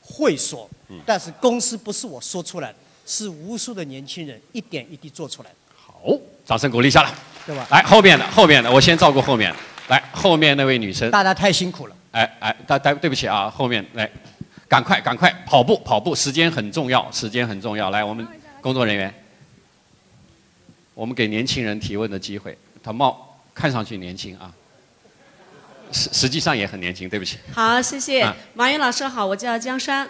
[0.00, 5.56] 会说，嗯但是公司不是我说出来的，是无数的年轻人一点一滴做出来的。
[5.74, 6.02] 好，
[6.44, 7.14] 掌声鼓励一下来，
[7.46, 7.66] 对吧？
[7.70, 9.54] 来后面的后面的，我先照顾后面，
[9.88, 11.96] 来后面那位女生，大家太辛苦了。
[12.12, 14.10] 哎哎，大大对不起啊，后面来，
[14.66, 17.90] 赶快赶快跑步跑步，时间很重要，时间很重要。
[17.90, 18.26] 来，我们
[18.60, 19.12] 工作人员，
[20.94, 22.56] 我们给年轻人提问的机会。
[22.88, 24.50] 他貌看上去年轻啊，
[25.92, 27.36] 实实际上也很年轻，对不起。
[27.52, 30.08] 好，谢谢、啊马云老师好，我叫江山。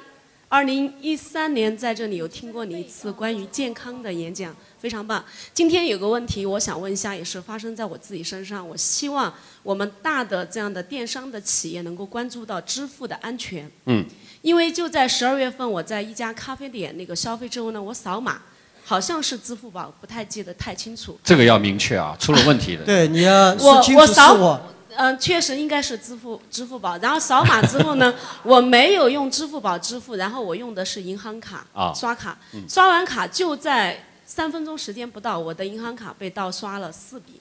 [0.49, 5.25] 二零一三年在这里有听过你一次关于健康的演讲，非常棒。
[5.53, 8.67] 今天有个问题，我想问一下，也是发生在我自己身上。
[8.67, 13.69] 我希望我们大的这样的电商的企业能够关注到支付的安全。
[13.87, 14.07] 嗯，
[14.43, 18.41] 因为就在十二月份，我在一家咖啡店那个消费之后呢，我扫码，
[18.89, 21.21] 好像是支付宝，不太记得太清楚。
[21.23, 22.85] 这个要明确啊，出了问题的。
[22.85, 24.59] 对，你要我说清楚是我扫我。
[24.97, 28.13] 嗯、确实应该是支付支付宝，然后扫码之后呢，
[28.43, 37.41] 我没有用支付宝支付，然后我用的是银行卡、啊刷卡，嗯刷完卡就在三分钟时间不到，我的银行卡被盗刷了四笔，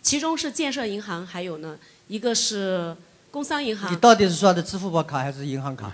[0.00, 1.76] 其中是建设银行，还有呢
[2.06, 2.96] 一个是
[3.34, 3.96] 工商银行你。
[3.96, 5.90] 到底是刷的支付宝卡还是银行卡？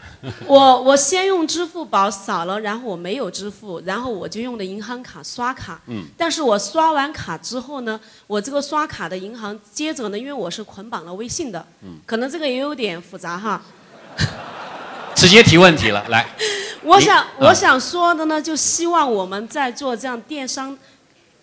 [0.46, 5.80] 我我先用支付宝扫了，然后我没有支付，然后我就用的银行卡刷卡。
[5.86, 13.62] 嗯但是我刷完卡之后呢，我这个刷卡的银行接着呢，因为我是捆绑了微信的，嗯可能这个也有点复杂哈。
[15.14, 16.26] 直接提问题了，来。
[16.84, 20.76] 我想你我想说的呢，就希望我们在做这样电商，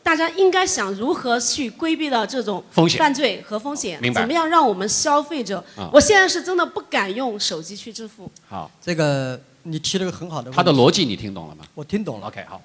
[0.08, 8.32] 大家应该想如何去规避到这种风险犯罪和风险，明白怎么样让我们消费者啊，我现在是真的不敢用手机去支付。
[8.48, 10.56] 好，这个你提了个很好的问题。
[10.56, 11.68] 他的逻辑你听懂了吗？
[11.76, 12.28] 我听懂了。
[12.28, 12.62] OK，好。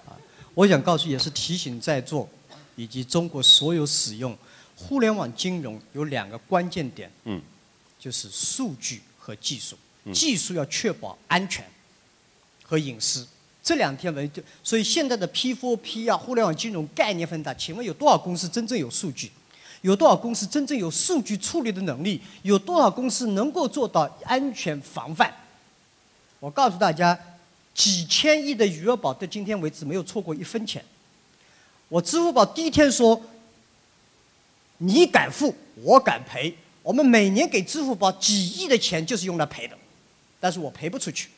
[0.55, 2.29] 我想告诉，也是提醒在座
[2.77, 4.39] 以及中国所有使用
[4.77, 7.43] 互联网金融有两个关键点，嗯，
[7.99, 9.75] 就是数据和技术。
[10.05, 11.65] 嗯技术要确保安全
[12.63, 13.27] 和隐私。
[13.63, 17.55] 这两天为就，所以现在的 P4P 啊，互联网金融概念很大。
[17.55, 19.31] 请问有多少公司真正有数据？
[19.83, 22.21] 有多少公司真正有数据处理的能力？
[22.43, 25.33] 有多少公司能够做到安全防范？
[26.41, 27.19] 我告诉大家，
[27.73, 30.85] 几千亿的余额宝到今天为止没有错过一分钱。
[31.89, 33.21] 我支付宝第一天说，
[34.79, 36.53] 你敢付，我敢赔。
[36.83, 39.79] 我们每年给支付宝几亿的钱就是用来赔的，
[40.41, 41.29] 但是我赔不出去。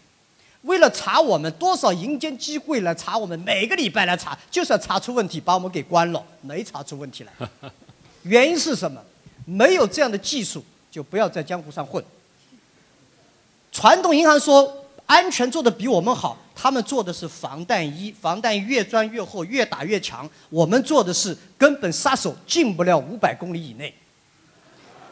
[0.64, 7.48] 为了查我们，多少银监机会来查我们，每个礼拜来查，就是要查出问题，把我们给关了，没查出问题来。
[8.24, 9.00] 原因是什么？
[9.44, 12.02] 没有这样的技术，就不要在江湖上混。
[13.70, 20.26] 传统银行说安全做的比我们好，他们做的是防弹衣，防弹衣越钻越厚，越打越强。
[20.48, 23.92] 我们做的是根本杀手进不了五百公里以内。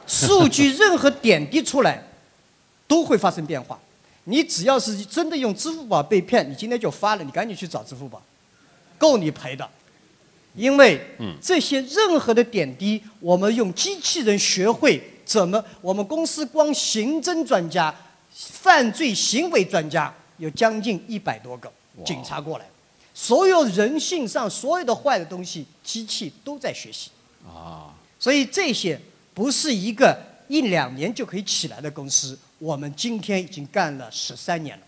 [0.06, 2.02] 数据任何点滴出来，
[2.88, 3.78] 都会发生变化。
[4.24, 8.22] 你只要是真的用支付宝被骗，你今天就发了，你赶紧去找支付宝，
[8.98, 9.68] 够你赔的。
[10.54, 11.00] 因为
[11.40, 17.94] 这些任何的点滴，我们用机器人学会怎么，我们公司光刑侦专家、
[18.30, 21.72] 犯罪行为专家有将近一百多个
[22.04, 22.66] 警察过来，
[23.14, 27.10] 所有人性上所有的坏的东西，机器都在学习。
[27.46, 29.00] 啊，所以这些
[29.32, 30.16] 不是一个
[30.48, 34.84] 一两年就可以起来的公司，我们今天已经干了十三年了。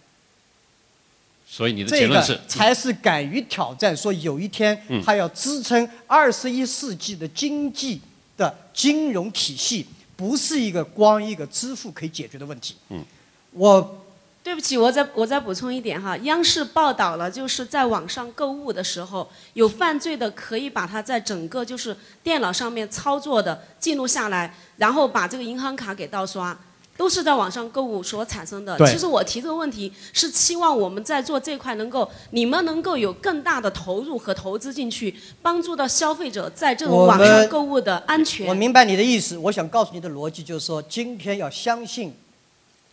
[1.44, 8.01] 所以你的结这论是个才是敢于挑战，说有一天嗯它要支撑二十一世纪的经济
[8.36, 9.84] 的金融体系，
[10.16, 12.76] 不是一个光一个支付可以解决的问题。
[12.90, 13.05] 嗯，
[13.51, 14.05] 我
[14.42, 26.56] 对不起，我再我再补充一点哈，央视报道了，就是在网上购物的时候，有犯罪的可以把它在整个就是电脑上面操作的记录下来，然后把这个银行卡给盗刷，
[26.96, 28.78] 都是在网上购物所产生的。
[28.86, 38.46] 其实我提这个问题是期望我们在做这块能够，你们能够有更大的投入和投资进去，帮助到消费者在这种网上购物的安全。
[38.46, 42.14] 我明白你的意思，我想告诉你的逻辑就是说，今天要相信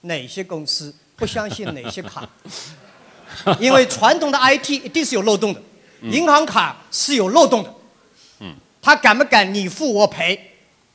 [0.01, 2.27] 哪些公司，不相信哪些卡，
[3.61, 5.61] 因为传统的 IT 一定是有漏洞的，
[6.01, 7.73] 银行卡是有漏洞的。
[8.39, 10.47] 嗯，他敢不敢你付我赔？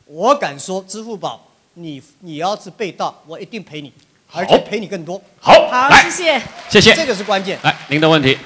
[0.06, 1.45] 我敢说，支付宝，
[1.78, 3.93] 你你要是被盗，我一定赔你，
[4.32, 5.20] 而且赔你更多。
[5.39, 6.43] 好好，来谢谢。
[6.70, 7.59] 谢谢这个是关键。
[7.62, 8.39] 来，您的问题，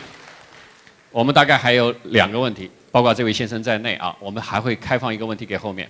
[1.12, 5.88] 我们大概还有两个问题，包括这位先生在内啊，我们还会开放一个问题给后面。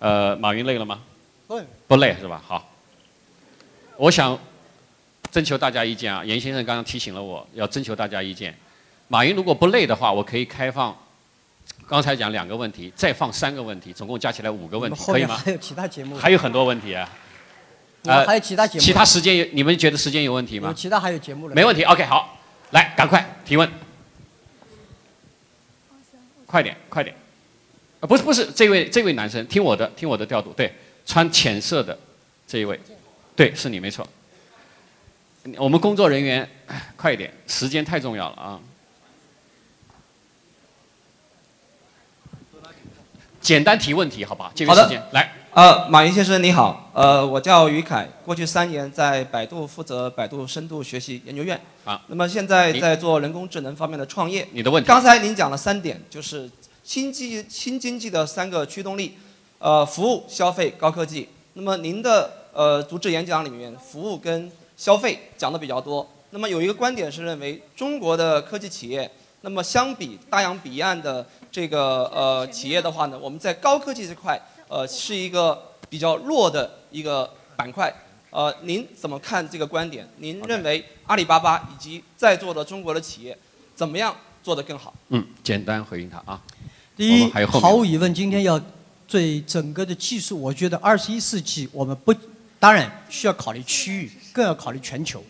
[0.00, 1.00] 呃，马云累了吗？
[1.46, 1.58] 不
[1.88, 2.42] 不累是吧？
[2.46, 2.68] 好，
[3.96, 4.38] 我想
[5.30, 6.22] 征求大家意见啊。
[6.22, 8.54] 严先生刚刚提醒了我要征求大家意见。
[9.08, 10.94] 马云如果不累的话，我可以开放
[11.88, 15.36] 刚才讲两个问题，再放三个问题，总共加起来五个问题，可以吗？
[15.36, 17.08] 还有其他节目，还有很多问题啊。
[18.02, 20.68] 我还有其他节目其他时间有你们觉得时间有问题吗？
[20.68, 21.54] 有其他还有节目了。
[21.54, 22.38] 没问题，OK，好，
[22.70, 23.68] 来，赶快提问，
[26.44, 27.14] 快点，快点，
[28.00, 30.72] 啊，不是不是，这位这位男生，听我的，听我的调度，对，
[31.04, 31.96] 穿浅色的
[32.46, 32.78] 这一位，
[33.34, 34.06] 对，是你没错。
[35.56, 38.60] 我们工作人员，哎快一点，时间太重要了啊。
[43.46, 44.50] 简单提问题，好吧？
[44.56, 45.32] 节约好的时间，来。
[45.52, 51.58] 呃，马云先生你好，呃，我叫于凯，过去三年在百度负责百度深度学习研究院。
[51.84, 52.02] 啊。
[52.08, 54.44] 那么现在在做人工智能方面的创业。
[54.50, 56.50] 你的问题刚才您讲了三点，就是
[56.82, 59.16] 新经新经济的三个驱动力，
[59.60, 61.28] 呃，服务、消费、高科技。
[61.52, 66.04] 那么您的呃主旨演讲里面，服务跟消费讲的比较多。
[66.30, 69.08] 那么有一个观点是认为中国的科技企业，
[69.46, 74.36] 那么相比大洋彼岸的这个呃企业的话呢，我们在高科技这块
[74.66, 77.94] 呃是一个比较弱的一个板块。
[78.30, 80.04] 呃，您怎么看这个观点？
[80.16, 83.38] 您认为阿里巴巴以及在座的中国的企业
[83.76, 84.12] 怎么样
[84.42, 84.92] 做得更好？
[85.10, 86.42] 嗯，简单回应他啊。
[86.96, 88.60] 第一还有，后毫无疑问，今天要
[89.06, 92.12] 对整个的技术，我觉得二十一世纪我们不，
[92.58, 95.22] 当然需要考虑区域，更要考虑全球。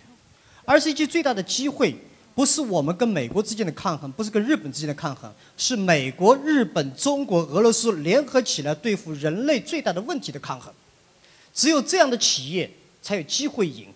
[0.65, 1.95] 二十一世纪最大的机会，
[2.37, 10.71] 不是我们跟美国之间的抗衡，不是跟日本之间的抗衡，是美国、日本、中国、俄罗斯联合起来对付人类最大的问题的抗衡。
[11.55, 13.87] 只有这样的企业才有机会赢。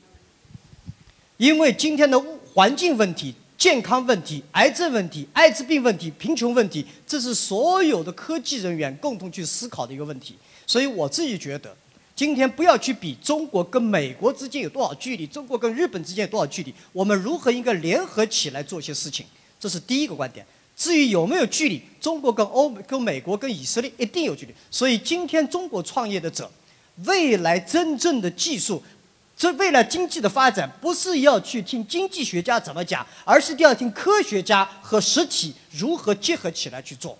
[1.36, 2.18] 因为今天的
[2.54, 10.34] 环境问题、健康问题、癌症问题、艾滋病问题、贫穷问题，这是所有的科技人员共同去思考的一个问题。
[10.66, 11.76] 所以我自己觉得，
[12.20, 19.24] 今天不要去比中国跟美国之间有多少距离，中国跟日本之间有多少距离，我们如何应该联合起来做一些事情，
[19.58, 20.44] 这是第一个观点。
[20.76, 24.52] 至于有没有距离，中国跟欧美、跟美国、跟以色列一定有距离。
[24.70, 26.50] 所以今天中国创业的者，
[27.06, 28.82] 未来真正的技术
[29.34, 37.16] 这未来经济的发展，不是要去听经济学家怎么讲，而是要听科学家和实体如何结合起来去做。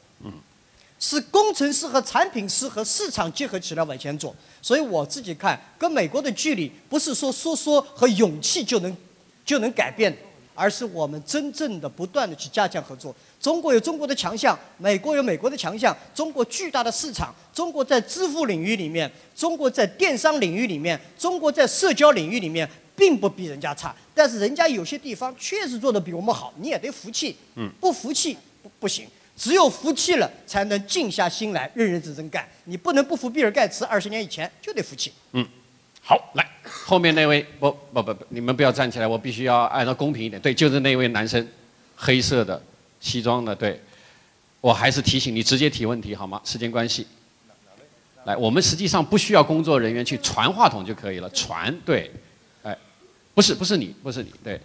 [1.01, 4.36] 嗯，是工程师和产品师和市场结合起来往前走。
[4.60, 8.97] 所以我自己看，跟美国的距离不是说说说和勇气就能
[9.44, 10.18] 就能改变的。
[10.52, 13.14] 而是我们真正的不断的去加强合作。
[13.40, 23.97] 中国有中国的强项，美国有美国的强项，中国巨大的市场，中国在支付领域里面，中国在电商领域里面，中国在社交领域里面，并不比人家差。
[24.12, 27.35] 但是人家有些地方确实做的比我们好，你也得服气。
[27.55, 29.06] 嗯，不服气不不行。
[29.40, 32.46] 只有服气了，才能静下心来认认真真干。
[32.64, 35.10] 你不能不服比尔盖茨，二十年以前就得服气。
[35.32, 35.48] 嗯，
[36.02, 40.38] 好，来后面那位，不不不，你们不要站起来，我必须要按照公平一点。
[40.42, 41.48] 对，就是那位男生，
[41.96, 42.62] 黑色的
[43.00, 43.80] 西装的，对。
[44.60, 46.38] 我还是提醒你直接提问题好吗？
[46.44, 47.06] 时间关系。
[48.24, 52.10] 来，我们实际上不需要工作人员去传话筒就可以了，传对，
[52.62, 52.76] 哎，
[53.32, 54.60] 不是不是你，不是你，对，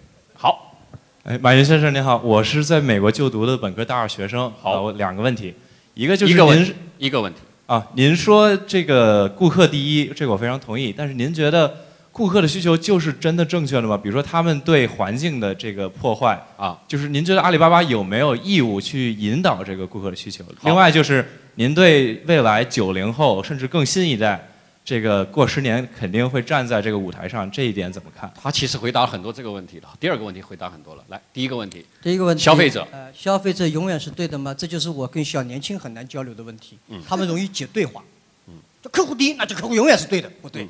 [1.25, 4.41] 哎，马云先生您好，我是在美国就读的本科大二学生。
[4.61, 5.51] 好，我两个问题，
[5.95, 10.93] 一个就是您一个问题，一个问题啊，您说这个顾客第一，这个我非常同意。
[10.95, 11.77] 但是您觉得
[12.11, 13.97] 顾客的需求就是真的正确的吗？
[13.97, 20.45] 比如说他们对环境的这个破坏啊，就是您觉得阿里巴巴有没有义务去引导这个顾客的需求？
[20.61, 24.47] 另外就是您对未来九零后甚至更新一代。
[24.85, 28.31] 这个过十年肯定会站在这个舞台上，这一点怎么看？
[28.39, 29.91] 他其实回答了很多这个问题了。
[29.99, 31.03] 第二个问题回答很多了。
[31.07, 31.83] 来，第一个问题。
[32.03, 32.43] 第一个问题。
[32.43, 32.87] 消费者。
[32.91, 34.53] 呃，消费者永远是对的吗？
[34.53, 36.77] 这就是我跟小年轻很难交流的问题。
[36.89, 37.01] 嗯。
[37.07, 38.03] 他们容易解对话。
[38.47, 38.53] 嗯。
[38.83, 40.67] 就客户第一，那就客户永远是对的，不对。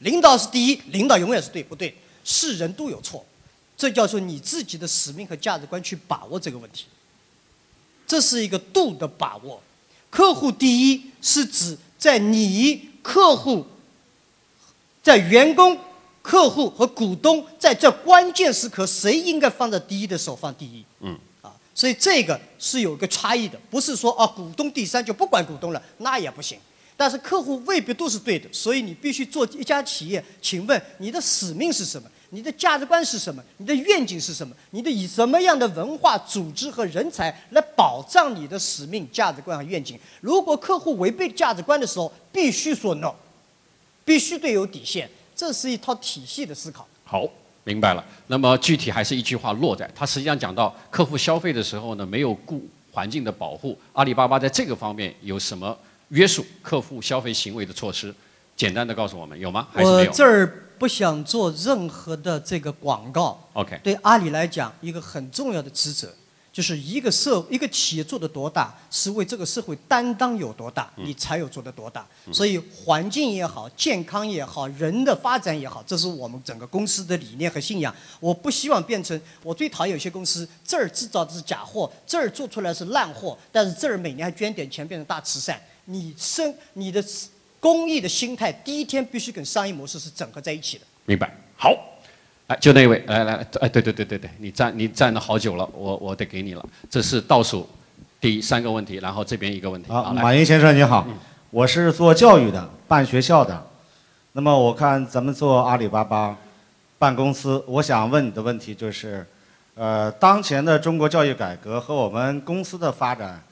[0.00, 1.94] 领导是第一，领导永远是对，不对。
[2.22, 3.24] 是人都有错，
[3.78, 6.84] 这叫做你自己的使命和价值观去把握这个问题。
[8.06, 9.62] 这是一个度的把握。
[10.10, 12.90] 客户第一是指在你。
[13.04, 13.62] 客户
[15.02, 15.78] 在员工、
[16.22, 20.82] 客户和股东在这关键时刻，谁应该放在第一的时候放第一？
[21.00, 26.58] 嗯，啊，所以这个是有个差异的，不是说啊股东第三就不管股东了，那也不行。
[26.96, 30.24] 但是客户未必都是对的，所以你必须做一家企业。
[30.40, 32.08] 请问你的使命是什么？
[32.34, 33.40] 你的价值观是什么？
[33.58, 34.52] 你的愿景是什么？
[34.72, 39.96] 你的以什么样的文化、组织和人才来保障你的使命、价值观和愿景？
[40.20, 43.14] 如果客户违背价值观的时候，必须说 no，
[44.04, 45.08] 必须得有底线。
[45.36, 46.84] 这是一套体系的思考。
[47.04, 47.24] 好，
[47.62, 48.04] 明白了。
[48.26, 53.78] 那么具体还是一句话落在，他实际上讲到客户消费的时候呢，没有顾环境的保护。
[53.92, 55.78] 阿里巴巴在这个方面有什么
[56.08, 58.12] 约束客户消费行为的措施？
[58.56, 59.68] 简单的告诉我们，有吗？
[59.72, 60.10] 还是没有？
[60.10, 60.63] 我这儿。
[60.84, 63.42] 不想做任何的这个广告。
[63.54, 63.80] OK。
[63.82, 66.12] 对阿里来讲，一个很重要的职责，
[66.52, 72.06] 就是一个社一个企业做的多大，是为这个社会担当有多大，你才有做的多大。
[72.30, 77.94] 所以环境也好，健康也好，人的发展也好，这是我们整个公司的理念和信仰。
[78.20, 85.58] 我不希望变成我最讨厌有些公司这儿制造的是假货，这儿做出来是烂货，但是这儿每年还捐点钱变成大慈善。
[85.86, 87.02] 你生你的。
[87.64, 90.84] 公益的心态，第一天必须跟商业模式是整合在一起的。
[91.06, 91.34] 明白。
[91.56, 91.74] 好，
[92.46, 96.68] 哎，就那位，来来，哎，对对对对对，你站你站了好久了，我我得给你了。
[96.90, 97.66] 这是倒数
[98.20, 99.90] 第三个问题，然后这边一个问题。
[99.90, 101.06] 好，马云先生你好，
[101.48, 103.66] 我是做教育的，办学校的。
[104.32, 106.36] 那么我看咱们做阿里巴巴
[106.98, 109.26] 办公司，我想问你的问题就是，
[109.74, 113.42] 呃，当前的中国教育改革和我们公司的发展。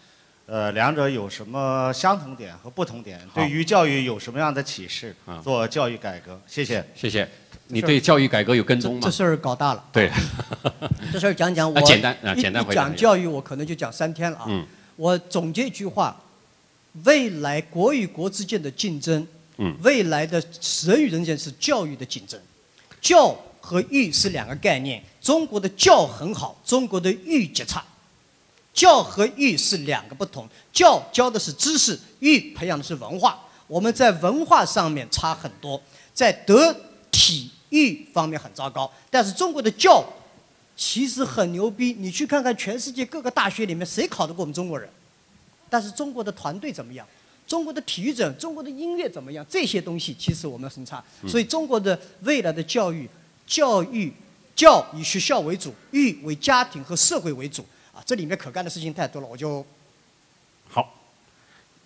[0.47, 3.20] 呃，两者有什么相同点和不同点？
[3.35, 5.14] 对于教育有什么样的启示？
[5.43, 6.85] 做教育改革，谢谢。
[6.94, 7.27] 谢谢。
[7.69, 9.01] 你对教育改革有跟踪吗？
[9.02, 9.82] 这事儿搞大了。
[9.93, 10.10] 对。
[11.12, 11.81] 这事儿讲讲我。
[11.82, 12.82] 简单啊，简单回答。
[12.82, 14.44] 讲教育，我可能就讲三天了啊。
[14.48, 14.66] 嗯。
[14.97, 16.20] 我总结一句话：
[17.05, 20.43] 未来国与国之间的竞争，嗯，未来的
[20.85, 22.39] 人与人之间是教育的竞争。
[23.01, 25.02] 教和育是两个概念。
[25.20, 27.82] 中国的教很好，中国的育极差。
[28.72, 33.38] 教和育是两个不同，教教的是知识，育培养的是文化。
[33.66, 35.80] 我们在文化上面差很多，
[36.12, 36.74] 在德
[37.10, 38.90] 体育方面很糟糕。
[39.10, 40.04] 但是中国的教
[40.76, 44.88] 其实很牛逼，你去看看全世界各个大学里面谁考得过我们中国人？
[45.70, 47.06] 但是中国的团队怎么样？
[47.46, 49.44] 中国的体育者、中国的音乐怎么样？
[49.48, 51.02] 这些东西其实我们很差。
[51.26, 53.08] 所以中国的未来的教育，
[53.46, 54.12] 教育
[54.54, 57.64] 教以学校为主，育为家庭和社会为主。
[58.05, 59.65] 这里面可干的事情太多了，我就
[60.69, 60.93] 好。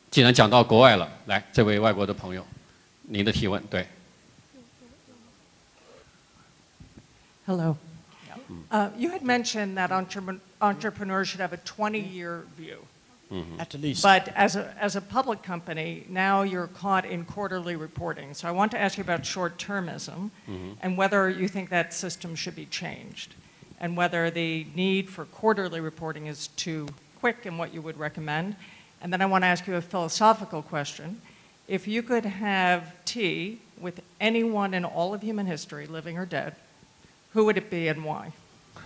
[0.10, 2.46] 既然讲到国外了，来，这位外国的朋友，
[3.04, 3.88] 您的提问，对。
[7.46, 7.78] Hello.
[8.70, 9.92] Uh, you had mentioned that
[10.60, 12.80] entrepreneurs should have a 20-year view.
[13.32, 13.62] Mm-hmm.
[13.62, 14.04] At least.
[14.04, 18.34] But as a, as a public company, now you're caught in quarterly reporting.
[18.34, 20.74] So I want to ask you about short-termism mm-hmm.
[20.82, 23.36] and whether you think that system should be changed
[23.80, 26.88] and whether the need for quarterly reporting is too
[27.20, 28.56] quick and what you would recommend.
[29.02, 31.22] And then I want to ask you a philosophical question.
[31.68, 36.56] If you could have tea with anyone in all of human history, living or dead,
[37.34, 38.32] who would it be and why?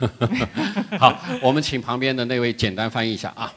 [0.99, 3.53] 好，我们请旁边的那位简单翻译一下啊。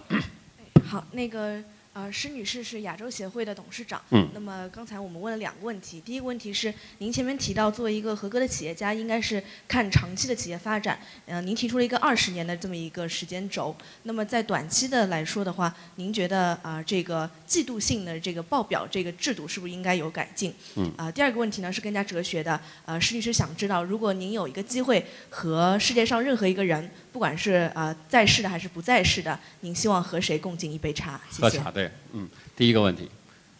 [0.85, 1.63] 好，那个
[1.94, 4.02] 呃，施女士是亚洲协会的董事长。
[4.10, 11.00] 嗯那么刚才我们问了两个问题，第一个问题是您前面提到，作为一个合格的企业家，应该是看长期的企业发展。
[11.28, 13.76] 呃，您提出了一个二十年的这么一个时间轴。
[14.04, 20.52] 那么在短期的来说的话，您觉得啊、这个季度性的这个报表这个制度是不是应该有改进？
[20.76, 22.60] 嗯啊、第二个问题呢是更加哲学的。
[22.86, 31.22] 呃，施女士想知道，如果您有一个机会和世界上任何一个人，不管是呃在世的还是不在世的，您希望和谁共进一杯茶？
[31.30, 31.42] 谢谢。
[31.44, 31.83] 喝茶对，
[32.14, 33.10] 嗯，第一个问题，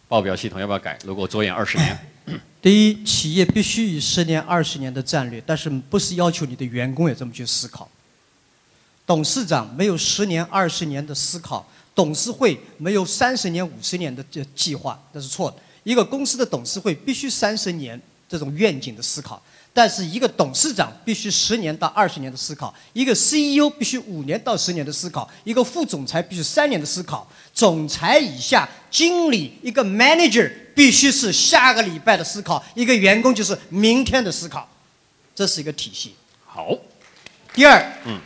[0.08, 0.98] 报表系统要不要改？
[1.04, 1.98] 如果着眼二十年，
[2.62, 7.88] 第一，企业必须以十年、二十年的战略，但是不是要求你的员工也这么去思考。
[9.06, 15.58] 董事长没有十年、二十年的思考，董事会没有三十年、五十年的这计划，那是错的。
[15.82, 19.42] 一个公司的董事会必须三十年这种愿景的思考，
[19.74, 34.68] 但是一个董事长必须十年到二十年的思考，一个 CEO 必须五年到十年的思考，一个副总裁必须三年的思考，总裁以下经理一个 manager 必须是下个礼拜的思考，一个员工就是明天的思考，
[35.34, 36.14] 这是一个体系。
[36.44, 36.76] 好，
[37.52, 38.18] 第二，嗯，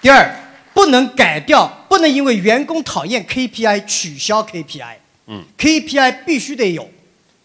[0.00, 0.34] 第二
[0.74, 4.96] 不能改掉，不能因为员工讨厌 KPI 取消 KPI。
[5.28, 6.90] 嗯 KPI 必须得有，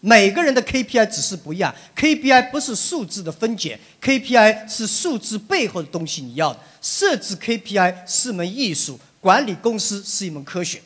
[0.00, 1.74] 每个人的 KPI 只是不一样。
[1.96, 6.22] KPI 不是数字的分解，KPI 是数字背后的东西。
[6.22, 10.82] 你要的设置 KPI 是门艺术，管理公司是一门科学，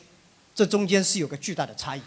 [0.55, 2.01] 这中间是有个巨大的差异。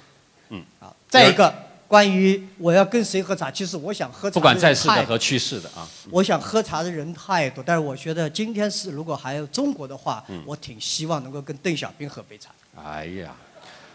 [0.50, 1.52] 嗯，啊，再一个，
[1.88, 12.50] 关于我要跟谁喝茶，其实我想喝茶不管在世的和去世的啊，我想喝茶的人太多，但是我觉得今天是如果还有中国的话，嗯我挺希望能够跟邓小平喝杯茶。
[12.76, 13.34] 哎呀，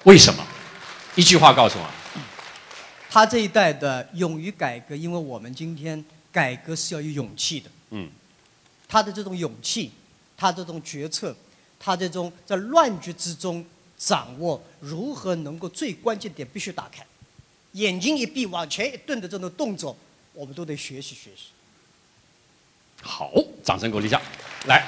[0.04, 0.44] 为什么？
[1.16, 1.86] 一句话告诉我，
[3.10, 7.70] 他这一代的勇于改革，因为我们今天改革是要有勇气的。
[7.90, 8.10] 嗯，
[8.88, 9.92] 他的这种勇气，
[10.38, 11.36] 他这种决策，
[11.78, 13.66] 他这种在乱局之中
[14.04, 17.06] 掌握如何能够最关键点必须打开，
[17.74, 19.96] 眼睛一闭往前一顿的这种动作，
[20.34, 21.50] 我们都得学习学习。
[23.04, 23.32] 好，
[23.64, 24.20] 掌声鼓励一下，
[24.66, 24.88] 来，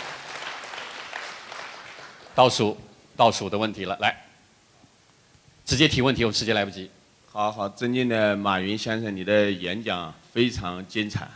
[2.34, 2.76] 倒数
[3.16, 4.26] 倒数的问题了，来，
[5.64, 6.90] 直接提问题，我时间来不及。
[7.32, 11.30] 好好，尊敬的马云先生，你的演讲非常精彩。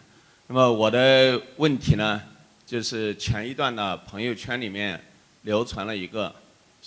[0.48, 2.20] 那么我的问题呢，
[2.66, 5.00] 就是前一段呢，朋友圈里面
[5.44, 6.34] 流传了一个，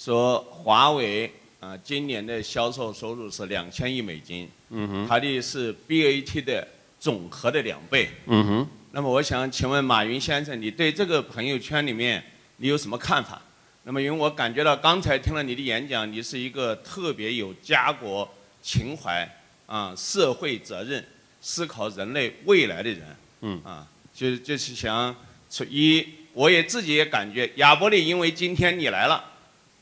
[0.02, 1.26] 说华为
[1.60, 6.66] 啊、呃今年的销售收入是两千亿美金，嗯哼它的是 BAT 的
[6.98, 8.08] 总和的两倍。
[8.24, 12.24] 嗯哼，那么我想请问马云先生，你对这个朋友圈里面
[12.56, 13.42] 你有什么看法？
[13.82, 18.26] 那么因为我感觉到刚才听了你的演讲，你是一个特别有家国
[18.62, 19.30] 情怀
[19.66, 21.04] 啊、社会责任、
[21.42, 23.02] 思考人类未来的人。
[23.42, 25.14] 嗯啊，就就是想
[25.68, 29.22] 一，我也自己也感觉亚伯利因为今天你来了，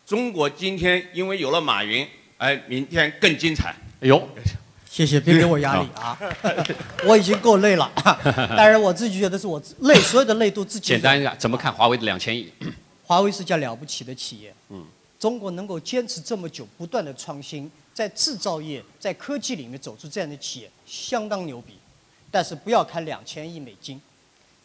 [0.08, 2.08] 中国今天因为有了马云，
[2.38, 3.76] 哎，明天更精彩。
[4.00, 4.26] 哎呦，
[4.90, 6.18] 谢谢，别给我压力啊！
[7.04, 7.92] 我已经够累了，
[8.56, 10.86] 当然我自己觉得是我累，所有的累都自己。
[10.88, 12.50] 简单一下，怎么看华为的两千亿？
[13.04, 14.82] 华为是家了不起的企业，嗯，
[15.20, 21.74] 中国能够坚持这么久，不断的创新，在制造业、在科技里面走出这样的企业，相当牛逼。
[22.30, 24.00] 但是不要看两千亿美金，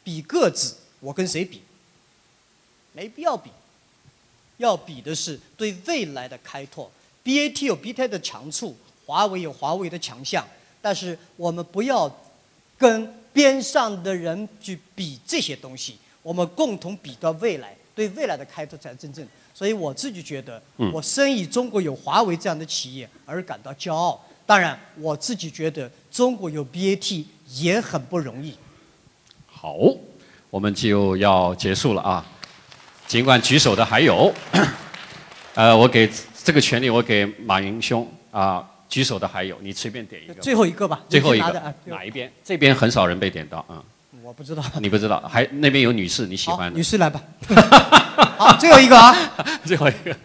[0.05, 1.63] 比个子，我跟谁比？
[2.93, 3.49] 没必要比，
[4.57, 6.89] 要比的是对未来的开拓。
[7.23, 8.75] BAT 有 BAT 的强处，
[9.05, 10.45] 华为有华为的强项，
[10.81, 12.13] 但是我们不要
[12.77, 19.25] 跟边上的人去比这些东西，我们共同比到未来，对未来的开拓才是真正。
[19.53, 24.19] 所以我自己觉得嗯，我深以中国有华为这样的企业而感到骄傲。
[24.45, 28.53] 当然，我自己觉得中国有 BAT 也很不容易。
[29.45, 29.77] 好，
[30.49, 32.25] 我们就要结束了啊。
[33.13, 34.33] 尽管举手的还有，
[35.53, 36.09] 呃，我给
[36.43, 40.33] 这个权利我给马云兄啊，举手的还有，你随便点一个。
[40.41, 42.31] 最后一个吧，最后一个哪一边？
[42.43, 43.77] 这边很少人被点到啊、
[44.23, 44.63] 我不知道。
[44.81, 46.81] 你不知道，还那边有女士你喜，欢的女。
[46.81, 47.21] 士来吧。
[48.35, 49.15] 好，最后一个啊。
[49.63, 50.17] 最后一个。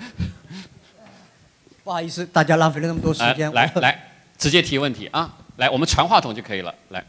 [1.84, 3.52] 不好意思，大家浪费了那么多时来间。
[3.52, 4.02] 来来，
[4.38, 5.30] 直接提问题啊！
[5.56, 6.74] 来，我们传话筒就可以了。
[6.88, 7.04] 来，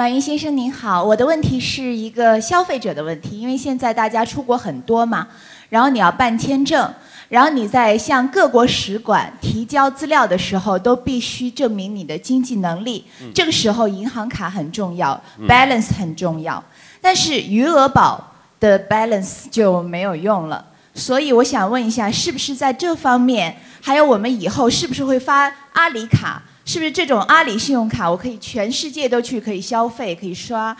[0.00, 5.28] 马云先生您好，我的问题是一个消费者的问题，因为现在大家出国很多嘛，
[5.68, 6.90] 然后你要办签证，
[7.28, 13.04] 然后你在向各国使馆提交资料的时候，都必须证明你的经济能力。
[13.20, 16.64] 嗯这个时候银行卡很重要嗯，balance 很重要，
[17.02, 20.64] 但是余额宝的 balance 就没有用了。
[20.94, 26.42] 所以我想问一下，是不是在这方面，还有我们以后是不是会发阿里卡？
[26.70, 30.76] 是不是这种阿里信用卡，我可以全世界都去可以消费，可以刷？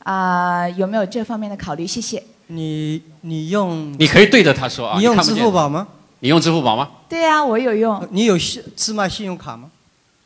[0.00, 1.86] 啊、有没有这方面的考虑？
[1.86, 2.20] 谢谢。
[2.48, 4.98] 你你用你可以对着他说啊。
[4.98, 5.86] 你用支看不见付宝吗？
[6.18, 6.90] 你用支付宝吗？
[7.08, 8.04] 对啊，我有用。
[8.10, 9.70] 你有信芝麻信用卡吗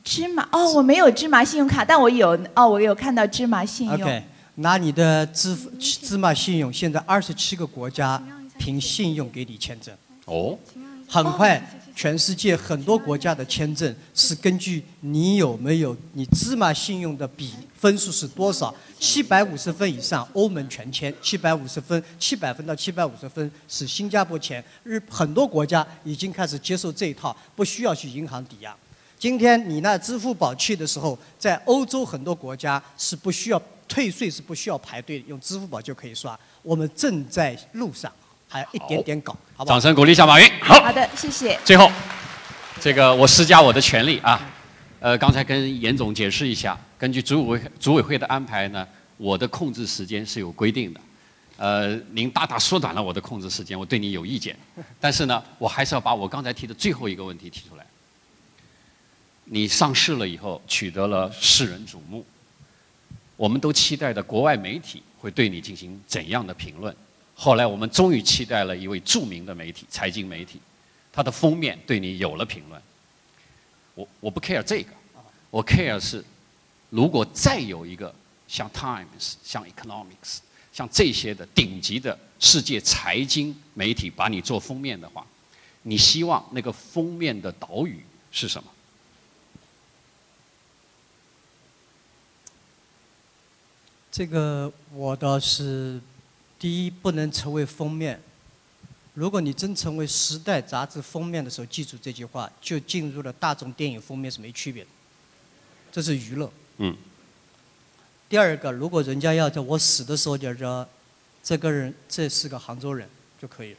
[0.03, 4.01] 芝麻哦，我没有芝麻信用卡，但我有哦，我有看到芝麻信用。
[4.01, 4.23] ？OK，
[4.55, 8.23] 拿你的支付芝麻信用，现在二十七个国家
[8.57, 9.95] 凭信用给你签证。
[10.25, 10.57] 哦，
[11.07, 11.63] 很快，
[11.95, 24.63] 全世界很多国家的签证是根据你有没有你芝麻信用的比分数是多少，七百五十分以上，欧盟全签；七百五十分，七百分到七百五十分是新加坡签。
[24.83, 28.75] 日很多国家已经开始接受这一套，不需要去银行抵押。
[29.17, 36.39] 今天你那支付宝去的时候，在欧洲很多国家是不需要退税，是不需要排队，用支付宝就可以刷。
[36.63, 38.13] 我们正在路上，
[38.55, 39.75] 还有一点点搞，好不好？
[39.75, 40.49] 掌声鼓励一下马云。
[40.61, 41.59] 好，好的，谢谢。
[41.65, 41.91] 最后，
[42.81, 44.41] 这个我施加我的权利啊，
[45.01, 48.87] 呃，刚才跟严总解释一下，根据组委会组委会的安排呢，
[49.17, 51.01] 我的控制时间是有规定的。
[51.57, 54.57] 呃，您大大缩短了我的控制时间，我对你有意见。
[55.01, 57.85] 但是呢，我还是要把我刚才提的最后一个问题提出来。
[59.47, 62.25] 你上市了以后，取得了世人瞩目，
[63.37, 66.95] 我们都期待的国外媒体会对你进行怎样的评论？
[67.35, 70.61] 后来我们终于期待了一位著名的媒体，财经媒体，
[71.13, 72.81] 它的封面对你有了评论。
[73.95, 74.91] 我我不 care 这个，
[75.51, 76.25] 我 care 是，
[76.91, 78.15] 如果再有一个
[78.49, 80.39] 像 Times、像 Economics、
[80.73, 85.27] 像这些的顶级的世界财经媒体把你做封面的话，
[85.83, 88.71] 你希望那个封面的导语是什么？
[94.11, 96.01] 这个我倒是，
[96.65, 98.19] 第一不能成为封面。
[99.13, 104.89] 如果你真成为《时代》杂志封面的时候，记住这句话，就进入了大众电影封面是没区别的。
[105.93, 106.51] 这是娱乐。
[106.79, 106.97] 嗯。
[108.31, 110.89] 第二个，如果人家要在我死的时候就说，
[111.43, 113.07] 这个人这是个杭州人
[113.39, 113.79] 就可以了。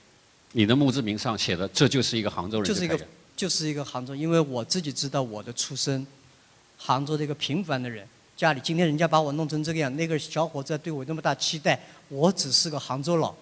[0.52, 3.00] 你的墓志铭上写的这就是一个杭州人就是一个
[3.36, 6.06] 就是一个杭州，因为我自己知道我的出身，
[6.78, 11.80] 杭州的一个平凡的人，家里今天人家把我弄成这个样，那个小伙子对我那么大期待，
[12.10, 13.34] 我只是个杭州佬，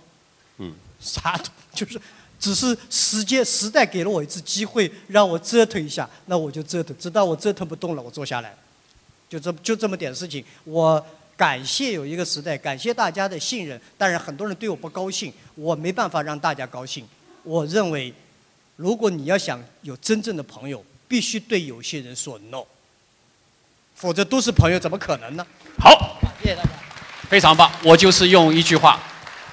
[0.57, 1.99] 嗯，啥都就是，
[2.39, 8.55] 只是时间时代给了我一次机会，让我折腾一下，那我就折腾，直到我折腾不动了，我坐下来，
[9.29, 11.05] 就这就这么点事情，我。
[11.35, 13.81] 感谢有一个时代，感谢大家的信任。
[13.97, 17.03] 当然，很多人对我不高兴，我没办法让大家高兴。
[17.41, 18.13] 我认为，
[18.75, 22.63] 如果你要想有真正的朋友，必须对有些人说 no，
[23.95, 25.45] 否则都是朋友，怎么可能呢？
[25.79, 26.69] 好，谢谢大家。
[27.29, 28.99] 非常棒，我就是用一句话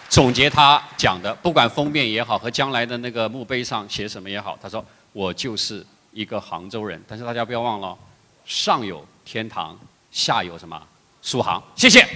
[0.09, 7.03] 总结他讲的，不管封面也好，和将来的那个墓碑上写什么也好，他说我就是一个杭州人。
[7.09, 7.97] 但是大家不要忘了，
[8.45, 9.79] 上有天堂，
[10.11, 10.81] 下有什么
[11.23, 11.63] 苏杭。
[11.75, 12.07] 谢谢，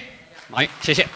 [0.48, 1.06] 马云，谢谢。